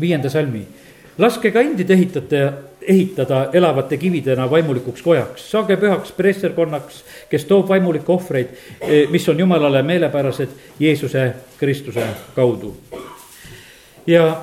viienda 0.01 0.31
salmi. 0.31 0.63
laske 1.19 1.51
ka 1.51 1.61
endid 1.61 1.91
ehitate, 1.91 2.45
ehitada 2.83 3.49
elavate 3.53 3.97
kividena 3.97 4.51
vaimulikuks 4.51 5.03
kojaks, 5.03 5.51
saage 5.51 5.77
pühaks 5.77 6.13
preesterkonnaks, 6.17 7.03
kes 7.31 7.45
toob 7.45 7.69
vaimulikke 7.69 8.13
ohvreid, 8.13 8.55
äh, 8.83 9.11
mis 9.11 9.29
on 9.29 9.39
jumalale 9.39 9.83
meelepärased 9.83 10.49
Jeesuse 10.81 11.35
Kristuse 11.59 12.07
kaudu. 12.35 12.77
ja 14.07 14.43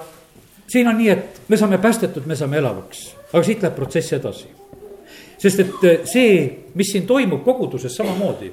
siin 0.68 0.88
on 0.88 0.98
nii, 0.98 1.10
et 1.10 1.42
me 1.48 1.58
saame 1.58 1.78
päästetud, 1.78 2.26
me 2.26 2.36
saame 2.36 2.58
elavaks, 2.58 3.16
aga 3.34 3.44
siit 3.44 3.62
läheb 3.64 3.76
protsess 3.76 4.14
edasi 4.14 4.58
sest 5.38 5.62
et 5.62 5.84
eh, 5.86 6.00
see, 6.10 6.40
mis 6.78 6.92
siin 6.92 7.06
toimub 7.08 7.44
koguduses 7.46 7.94
samamoodi, 7.96 8.50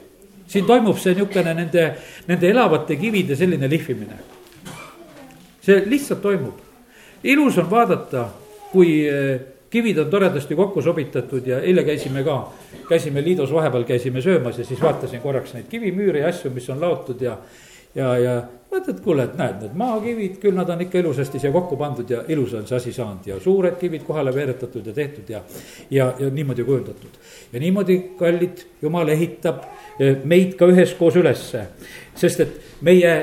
siin 0.51 0.67
toimub 0.69 0.99
see 1.01 1.15
niisugune 1.17 1.55
nende, 1.57 1.87
nende 2.29 2.51
elavate 2.51 2.99
kivide 3.01 3.37
selline 3.37 3.71
lihvimine. 3.71 4.19
see 5.65 5.83
lihtsalt 5.87 6.21
toimub. 6.23 6.61
ilus 7.25 7.59
on 7.59 7.71
vaadata, 7.71 8.29
kui 8.73 9.09
eh, 9.09 9.41
kivid 9.75 9.99
on 9.99 10.11
toredasti 10.11 10.55
kokku 10.55 10.83
sobitatud 10.83 11.47
ja 11.47 11.59
eile 11.61 11.83
käisime 11.85 12.23
ka, 12.25 12.39
käisime 12.89 13.23
Liidus 13.25 13.53
vahepeal 13.53 13.85
käisime 13.85 14.23
söömas 14.23 14.59
ja 14.59 14.65
siis 14.65 14.83
vaatasin 14.83 15.21
korraks 15.21 15.55
neid 15.55 15.67
kivimüüre 15.71 16.23
ja 16.23 16.29
asju, 16.31 16.53
mis 16.55 16.69
on 16.71 16.81
laotud 16.81 17.23
ja 17.23 17.39
ja, 17.95 18.19
ja 18.19 18.43
vaatad, 18.71 19.01
kuule, 19.03 19.27
et 19.27 19.35
näed, 19.39 19.61
need 19.63 19.75
maakivid, 19.79 20.37
küll 20.43 20.55
nad 20.55 20.71
on 20.71 20.83
ikka 20.83 20.99
ilusasti 20.99 21.39
siia 21.43 21.53
kokku 21.55 21.79
pandud 21.79 22.11
ja 22.11 22.23
ilus 22.29 22.55
on 22.55 22.67
see 22.67 22.77
asi 22.77 22.93
saanud 22.95 23.27
ja 23.27 23.41
suured 23.41 23.77
kivid 23.81 24.07
kohale 24.07 24.35
veeretatud 24.35 24.87
ja 24.87 24.95
tehtud 24.95 25.31
ja. 25.31 25.43
ja, 25.91 26.13
ja 26.19 26.31
niimoodi 26.31 26.65
kujundatud 26.65 27.19
ja 27.53 27.63
niimoodi, 27.63 27.99
kallid, 28.19 28.65
jumal 28.83 29.11
ehitab 29.15 29.63
eh, 29.99 30.23
meid 30.25 30.55
ka 30.59 30.71
üheskoos 30.71 31.19
ülesse. 31.23 31.67
sest 32.15 32.47
et 32.47 32.61
meie 32.81 33.15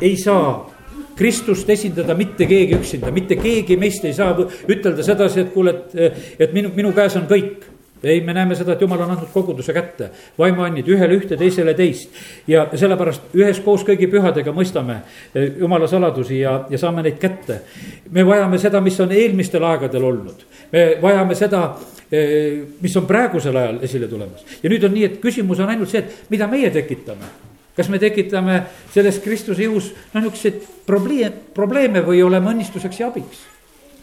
ei 0.00 0.16
saa 0.16 0.75
Kristust 1.16 1.70
esindada 1.72 2.14
mitte 2.14 2.44
keegi 2.48 2.76
üksinda, 2.76 3.12
mitte 3.14 3.38
keegi 3.40 3.78
meist 3.80 4.04
ei 4.04 4.12
saa 4.16 4.34
ütelda 4.36 5.04
sedasi, 5.04 5.46
et 5.46 5.54
kuule, 5.54 5.72
et, 5.94 6.20
et 6.44 6.52
minu, 6.52 6.72
minu 6.76 6.92
käes 6.96 7.16
on 7.16 7.24
kõik. 7.30 7.72
Ei, 8.04 8.20
me 8.20 8.34
näeme 8.36 8.54
seda, 8.54 8.74
et 8.76 8.82
jumal 8.84 9.00
on 9.00 9.14
andnud 9.14 9.30
koguduse 9.32 9.72
kätte, 9.72 10.10
vaimuannid 10.38 10.86
ühele 10.92 11.16
ühte, 11.16 11.38
teisele 11.40 11.72
teist. 11.74 12.12
ja 12.46 12.66
sellepärast 12.76 13.32
üheskoos 13.34 13.86
kõigi 13.88 14.10
pühadega 14.12 14.52
mõistame 14.52 14.98
eh, 15.32 15.56
jumala 15.56 15.88
saladusi 15.88 16.42
ja, 16.42 16.58
ja 16.70 16.78
saame 16.78 17.02
neid 17.02 17.16
kätte. 17.18 17.62
me 18.10 18.26
vajame 18.26 18.60
seda, 18.60 18.84
mis 18.84 19.00
on 19.00 19.16
eelmistel 19.16 19.64
aegadel 19.64 20.04
olnud, 20.04 20.44
me 20.72 20.84
vajame 21.02 21.34
seda 21.34 21.64
eh, 22.12 22.60
mis 22.84 22.96
on 23.00 23.08
praegusel 23.08 23.56
ajal 23.56 23.80
esile 23.88 24.12
tulemas. 24.12 24.44
Ja 24.62 24.70
nüüd 24.70 24.84
on 24.84 24.92
nii, 24.92 25.08
et 25.08 25.20
küsimus 25.24 25.64
on 25.64 25.72
ainult 25.72 25.90
see, 25.90 26.04
et 26.04 26.30
mida 26.30 26.52
meie 26.52 26.70
tekitame 26.70 27.45
kas 27.76 27.88
me 27.92 28.00
tekitame 28.02 28.62
selles 28.94 29.20
Kristuse 29.24 29.62
ihus 29.62 29.92
noh, 30.14 30.22
niisuguseid 30.22 30.60
probleeme, 30.86 31.34
probleeme 31.54 32.02
või 32.06 32.22
oleme 32.24 32.54
õnnistuseks 32.54 33.00
ja 33.00 33.10
abiks. 33.12 33.44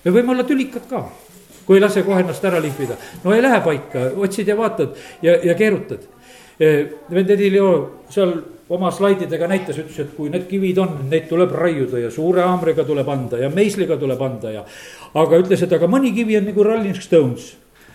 me 0.06 0.12
võime 0.12 0.36
olla 0.36 0.48
tülikad 0.48 0.90
ka 0.90 1.08
kui 1.66 1.78
ei 1.78 1.84
lase 1.84 2.04
kohe 2.04 2.22
ennast 2.24 2.44
ära 2.46 2.62
lihvida. 2.62 2.98
no 3.24 3.34
ei 3.34 3.42
lähe 3.42 3.62
paika, 3.64 4.10
otsid 4.16 4.48
ja 4.48 4.58
vaatad 4.58 4.98
ja, 5.22 5.38
ja 5.44 5.56
keerutad. 5.56 6.10
vend 6.60 7.30
Edi 7.30 7.50
Leo 7.52 8.04
seal 8.10 8.34
oma 8.70 8.92
slaididega 8.92 9.48
näitas, 9.48 9.78
ütles, 9.82 10.00
et 10.00 10.14
kui 10.16 10.30
need 10.32 10.46
kivid 10.48 10.78
on, 10.80 10.94
neid 11.10 11.28
tuleb 11.30 11.52
raiuda 11.52 12.00
ja 12.00 12.12
suure 12.12 12.44
haamriga 12.46 12.86
tuleb 12.88 13.10
anda 13.10 13.42
ja 13.42 13.50
meisliga 13.50 13.98
tuleb 14.00 14.22
anda 14.22 14.54
ja. 14.54 14.64
aga 15.14 15.42
ütles, 15.42 15.66
et 15.66 15.74
aga 15.74 15.90
mõni 15.90 16.14
kivi 16.16 16.38
on 16.40 16.48
nagu 16.50 16.64
Rolling 16.64 17.00
Stones 17.02 17.52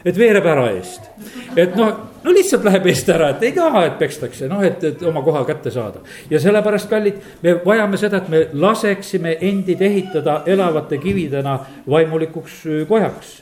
et 0.09 0.18
veereb 0.18 0.47
ära 0.49 0.68
eest. 0.73 1.11
et 1.57 1.75
noh, 1.77 1.92
no 2.25 2.33
lihtsalt 2.35 2.64
läheb 2.64 2.87
eest 2.90 3.09
ära, 3.12 3.33
et 3.35 3.42
ei 3.49 3.53
taha, 3.57 3.85
et 3.88 3.99
pekstakse, 4.01 4.49
noh, 4.49 4.62
et, 4.64 4.85
et 4.85 5.03
oma 5.09 5.23
koha 5.27 5.44
kätte 5.49 5.73
saada. 5.75 6.01
ja 6.31 6.40
sellepärast, 6.40 6.88
kallid, 6.90 7.21
me 7.42 7.59
vajame 7.64 8.01
seda, 8.01 8.23
et 8.23 8.33
me 8.33 8.47
laseksime 8.53 9.37
endid 9.40 9.83
ehitada 9.83 10.42
elavate 10.47 10.99
kividena 11.03 11.59
vaimulikuks 11.88 12.62
kojaks 12.88 13.37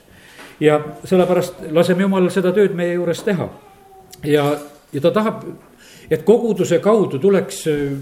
ja 0.60 0.80
sellepärast 1.04 1.54
laseme 1.70 2.06
jumalal 2.06 2.30
seda 2.32 2.52
tööd 2.56 2.74
meie 2.76 2.96
juures 2.96 3.22
teha. 3.24 3.48
ja, 4.24 4.44
ja 4.92 5.00
ta 5.00 5.10
tahab, 5.10 5.44
et 6.10 6.22
koguduse 6.24 6.78
kaudu 6.80 7.18
tuleks 7.18 7.66
äh, 7.70 7.98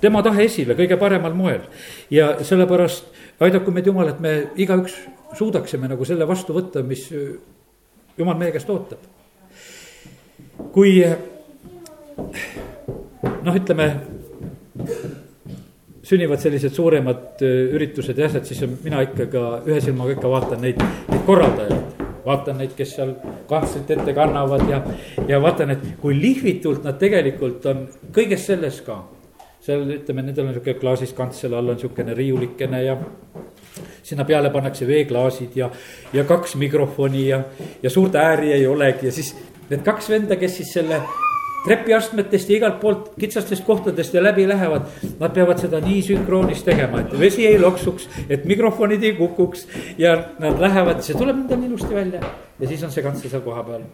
tema 0.00 0.22
tahe 0.22 0.44
esile 0.48 0.74
kõige 0.78 0.98
paremal 0.98 1.34
moel. 1.34 1.62
ja 2.10 2.34
sellepärast 2.42 3.14
aidaku 3.40 3.70
meid 3.70 3.86
Jumal, 3.86 4.08
et 4.10 4.20
me 4.20 4.34
igaüks 4.56 4.96
suudaksime 5.38 5.88
nagu 5.88 6.04
selle 6.04 6.26
vastu 6.26 6.56
võtta, 6.56 6.82
mis 6.82 7.06
äh, 7.12 7.36
Jumal 8.18 8.38
meie 8.38 8.52
käest 8.52 8.70
ootab. 8.70 8.98
kui 10.72 10.98
äh, 11.04 11.16
noh, 13.44 13.54
ütleme 13.54 13.86
sünnivad 16.08 16.40
sellised 16.40 16.74
suuremad 16.74 17.42
üritused 17.44 18.18
ja 18.18 18.28
asjad, 18.28 18.46
siis 18.48 18.64
mina 18.84 19.02
ikka 19.04 19.28
ka 19.32 19.44
ühe 19.68 19.80
silmaga 19.84 20.16
ikka 20.16 20.30
vaatan 20.32 20.62
neid, 20.64 20.80
neid 21.10 21.24
korraldajaid. 21.26 22.04
vaatan 22.24 22.58
neid, 22.60 22.72
kes 22.76 22.94
seal 22.96 23.14
kantslit 23.48 23.90
ette 23.94 24.12
kannavad 24.16 24.64
ja, 24.68 24.82
ja 25.28 25.38
vaatan, 25.42 25.72
et 25.76 25.86
kui 26.02 26.16
lihvitult 26.18 26.84
nad 26.84 26.98
tegelikult 27.00 27.66
on 27.70 27.86
kõiges 28.14 28.48
selles 28.50 28.80
ka. 28.86 29.02
seal 29.64 29.84
ütleme, 29.98 30.24
nendel 30.24 30.48
on 30.48 30.56
sihuke 30.56 30.78
klaasist 30.80 31.16
kantsel 31.16 31.54
all 31.54 31.74
on 31.74 31.78
sihukene 31.80 32.14
riiulikene 32.16 32.82
ja 32.84 32.96
sinna 34.08 34.24
peale 34.28 34.50
pannakse 34.54 34.86
veeklaasid 34.88 35.56
ja, 35.58 35.70
ja 36.12 36.24
kaks 36.28 36.56
mikrofoni 36.60 37.28
ja, 37.28 37.42
ja 37.82 37.90
suurt 37.90 38.16
ääri 38.16 38.52
ei 38.56 38.66
olegi 38.66 39.10
ja 39.10 39.14
siis 39.14 39.34
need 39.68 39.84
kaks 39.86 40.08
venda, 40.10 40.36
kes 40.40 40.60
siis 40.60 40.72
selle 40.78 41.02
trepiastmetest 41.64 42.50
ja 42.50 42.56
igalt 42.56 42.80
poolt 42.80 43.12
kitsastest 43.20 43.64
kohtadest 43.66 44.14
ja 44.14 44.22
läbi 44.22 44.46
lähevad. 44.48 44.88
Nad 45.20 45.34
peavad 45.34 45.60
seda 45.60 45.80
nii 45.84 46.02
sünkroonis 46.06 46.62
tegema, 46.64 47.02
et 47.02 47.14
vesi 47.20 47.46
ei 47.46 47.58
loksuks, 47.60 48.08
et 48.28 48.44
mikrofonid 48.48 49.04
ei 49.04 49.14
kukuks 49.18 49.66
ja 49.98 50.16
nad 50.38 50.60
lähevad, 50.62 51.02
see 51.04 51.18
tuleb 51.18 51.42
nendel 51.42 51.66
ilusti 51.70 51.94
välja 51.94 52.22
ja 52.58 52.68
siis 52.68 52.84
on 52.86 52.94
see 52.94 53.04
kantse 53.04 53.28
seal 53.28 53.44
kohapeal 53.44 53.84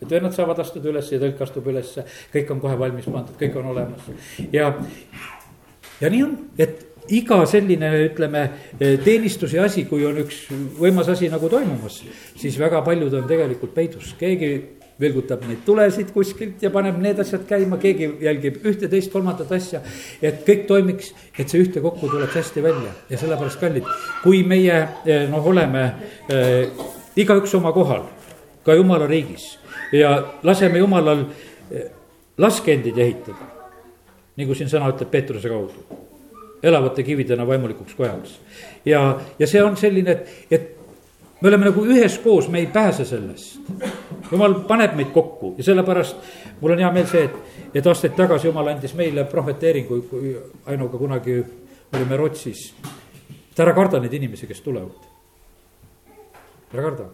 et 0.00 0.08
vennad 0.08 0.32
saavad 0.32 0.62
astuda 0.62 0.88
üles 0.94 1.10
ja 1.12 1.20
tõlk 1.20 1.42
astub 1.44 1.66
ülesse, 1.68 2.06
kõik 2.32 2.54
on 2.54 2.62
kohe 2.62 2.78
valmis 2.80 3.08
pandud, 3.10 3.36
kõik 3.40 3.58
on 3.60 3.68
olemas 3.74 4.06
ja, 4.52 4.70
ja 6.00 6.12
nii 6.12 6.22
on, 6.24 6.38
et 6.56 6.86
iga 7.10 7.40
selline, 7.48 7.90
ütleme, 8.06 8.44
teenistuse 8.78 9.60
asi, 9.62 9.84
kui 9.88 10.04
on 10.06 10.20
üks 10.22 10.44
võimas 10.78 11.10
asi 11.12 11.30
nagu 11.32 11.50
toimumas, 11.50 12.00
siis 12.38 12.58
väga 12.60 12.82
paljud 12.86 13.14
on 13.18 13.26
tegelikult 13.30 13.74
peidus, 13.74 14.14
keegi 14.18 14.52
vilgutab 15.00 15.46
neid 15.48 15.62
tulesid 15.64 16.10
kuskilt 16.12 16.60
ja 16.62 16.70
paneb 16.72 16.98
need 17.00 17.20
asjad 17.22 17.46
käima, 17.48 17.78
keegi 17.80 18.10
jälgib 18.20 18.60
ühte, 18.68 18.88
teist, 18.92 19.12
kolmandat 19.12 19.52
asja. 19.56 19.80
et 20.22 20.42
kõik 20.46 20.66
toimiks, 20.68 21.14
et 21.38 21.48
see 21.48 21.62
ühtekokku 21.64 22.10
tuleks 22.10 22.36
hästi 22.36 22.64
välja 22.64 22.92
ja 23.08 23.20
sellepärast 23.20 23.60
kallid, 23.62 23.88
kui 24.22 24.42
meie 24.44 24.82
noh, 25.32 25.46
oleme 25.52 25.86
äh, 25.86 26.84
igaüks 27.16 27.54
oma 27.56 27.72
kohal, 27.72 28.04
ka 28.64 28.76
jumala 28.76 29.08
riigis 29.08 29.54
ja 29.96 30.12
laseme 30.46 30.78
jumalal 30.78 31.24
laskendid 32.40 32.98
ehitada. 32.98 33.48
nagu 34.36 34.54
siin 34.54 34.70
sõna 34.72 34.92
ütleb 34.92 35.10
Peetruse 35.10 35.48
kaudu 35.48 36.09
elavate 36.62 37.02
kividena 37.02 37.46
vaimulikuks 37.46 37.94
kojaks. 37.94 38.40
ja, 38.84 39.20
ja 39.38 39.46
see 39.46 39.62
on 39.62 39.76
selline, 39.76 40.10
et, 40.10 40.46
et 40.50 40.76
me 41.40 41.48
oleme 41.48 41.70
nagu 41.70 41.84
üheskoos, 41.86 42.48
me 42.48 42.58
ei 42.58 42.66
pääse 42.66 43.04
sellest. 43.04 43.60
jumal 44.32 44.54
paneb 44.68 44.96
meid 44.96 45.12
kokku 45.14 45.54
ja 45.58 45.64
sellepärast 45.64 46.16
mul 46.60 46.76
on 46.76 46.82
hea 46.84 46.90
meel 46.92 47.06
see, 47.10 47.24
et, 47.24 47.62
et 47.74 47.86
aastaid 47.86 48.16
tagasi 48.16 48.50
jumal 48.50 48.68
andis 48.72 48.94
meile 48.94 49.24
prohveteeringu, 49.24 50.02
kui 50.10 50.34
Ainuga 50.66 50.98
kunagi 50.98 51.40
olime 51.94 52.16
Rootsis. 52.16 52.74
et 53.50 53.60
ära 53.60 53.74
karda 53.74 54.00
neid 54.00 54.12
inimesi, 54.12 54.46
kes 54.46 54.60
tulevad. 54.60 55.08
ära 56.74 56.82
karda 56.82 57.10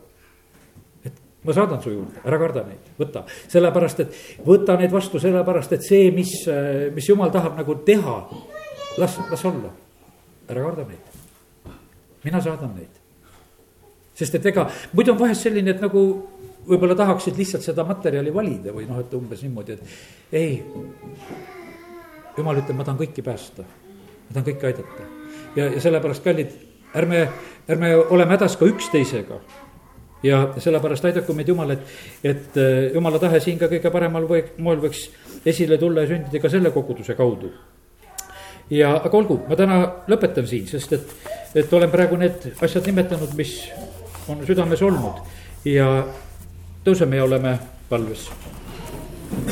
ma 1.47 1.55
saadan 1.55 1.82
su 1.82 1.92
juurde, 1.92 2.20
ära 2.26 2.38
karda 2.40 2.64
neid, 2.66 2.90
võta, 2.99 3.22
sellepärast 3.47 4.01
et 4.03 4.16
võta 4.42 4.74
neid 4.80 4.90
vastu, 4.90 5.20
sellepärast 5.22 5.76
et 5.76 5.84
see, 5.86 6.11
mis, 6.11 6.32
mis 6.94 7.07
jumal 7.07 7.30
tahab 7.30 7.55
nagu 7.61 7.76
teha 7.86 8.16
las, 8.99 9.18
las 9.30 9.44
olla, 9.44 9.72
ära 10.49 10.62
karda 10.62 10.84
neid. 10.88 11.14
mina 12.24 12.40
saadan 12.42 12.74
neid. 12.74 12.94
sest 14.14 14.34
et 14.34 14.47
ega 14.47 14.68
muidu 14.92 15.12
on 15.12 15.18
vahest 15.18 15.47
selline, 15.47 15.70
et 15.70 15.82
nagu 15.82 16.03
võib-olla 16.66 16.97
tahaksid 16.99 17.36
lihtsalt 17.38 17.62
seda 17.66 17.84
materjali 17.86 18.32
valida 18.34 18.72
või 18.74 18.86
noh, 18.88 19.01
et 19.01 19.12
umbes 19.14 19.42
niimoodi, 19.42 19.76
et 19.76 20.32
ei. 20.32 20.62
jumal 22.36 22.62
ütleb, 22.62 22.76
ma 22.76 22.84
tahan 22.84 23.01
kõiki 23.05 23.24
päästa, 23.24 23.62
ma 23.62 24.32
tahan 24.32 24.49
kõiki 24.49 24.70
aidata 24.70 25.07
ja, 25.57 25.68
ja 25.68 25.80
sellepärast 25.80 26.24
kallid, 26.24 26.57
ärme, 26.97 27.28
ärme 27.68 27.94
oleme 28.11 28.36
hädas 28.36 28.57
ka 28.57 28.68
üksteisega 28.68 29.40
ja 30.26 30.42
sellepärast 30.59 31.05
aidaku 31.05 31.34
meid 31.36 31.49
Jumal, 31.49 31.76
et, 31.76 31.97
et 32.24 32.59
äh, 32.61 32.90
Jumala 32.94 33.20
tahe 33.22 33.40
siin 33.40 33.59
ka 33.61 33.68
kõige 33.70 33.92
paremal 33.92 34.26
või, 34.28 34.42
moel 34.64 34.80
võiks 34.82 35.07
esile 35.47 35.78
tulla 35.78 36.05
ja 36.05 36.14
sündida 36.14 36.42
ka 36.42 36.51
selle 36.53 36.72
koguduse 36.74 37.14
kaudu 37.18 37.53
ja, 38.70 38.92
aga 38.96 39.16
olgu, 39.18 39.40
ma 39.48 39.58
täna 39.58 39.80
lõpetan 40.10 40.48
siin, 40.48 40.66
sest 40.70 40.96
et, 40.96 41.14
et 41.54 41.72
olen 41.72 41.92
praegu 41.92 42.18
need 42.20 42.50
asjad 42.62 42.86
nimetanud, 42.90 43.34
mis 43.38 43.58
on 44.28 44.42
südames 44.46 44.82
olnud. 44.82 45.22
Ja 45.66 45.88
tõuseme 46.86 47.18
ja 47.18 47.24
oleme 47.26 47.58
valves 47.90 48.28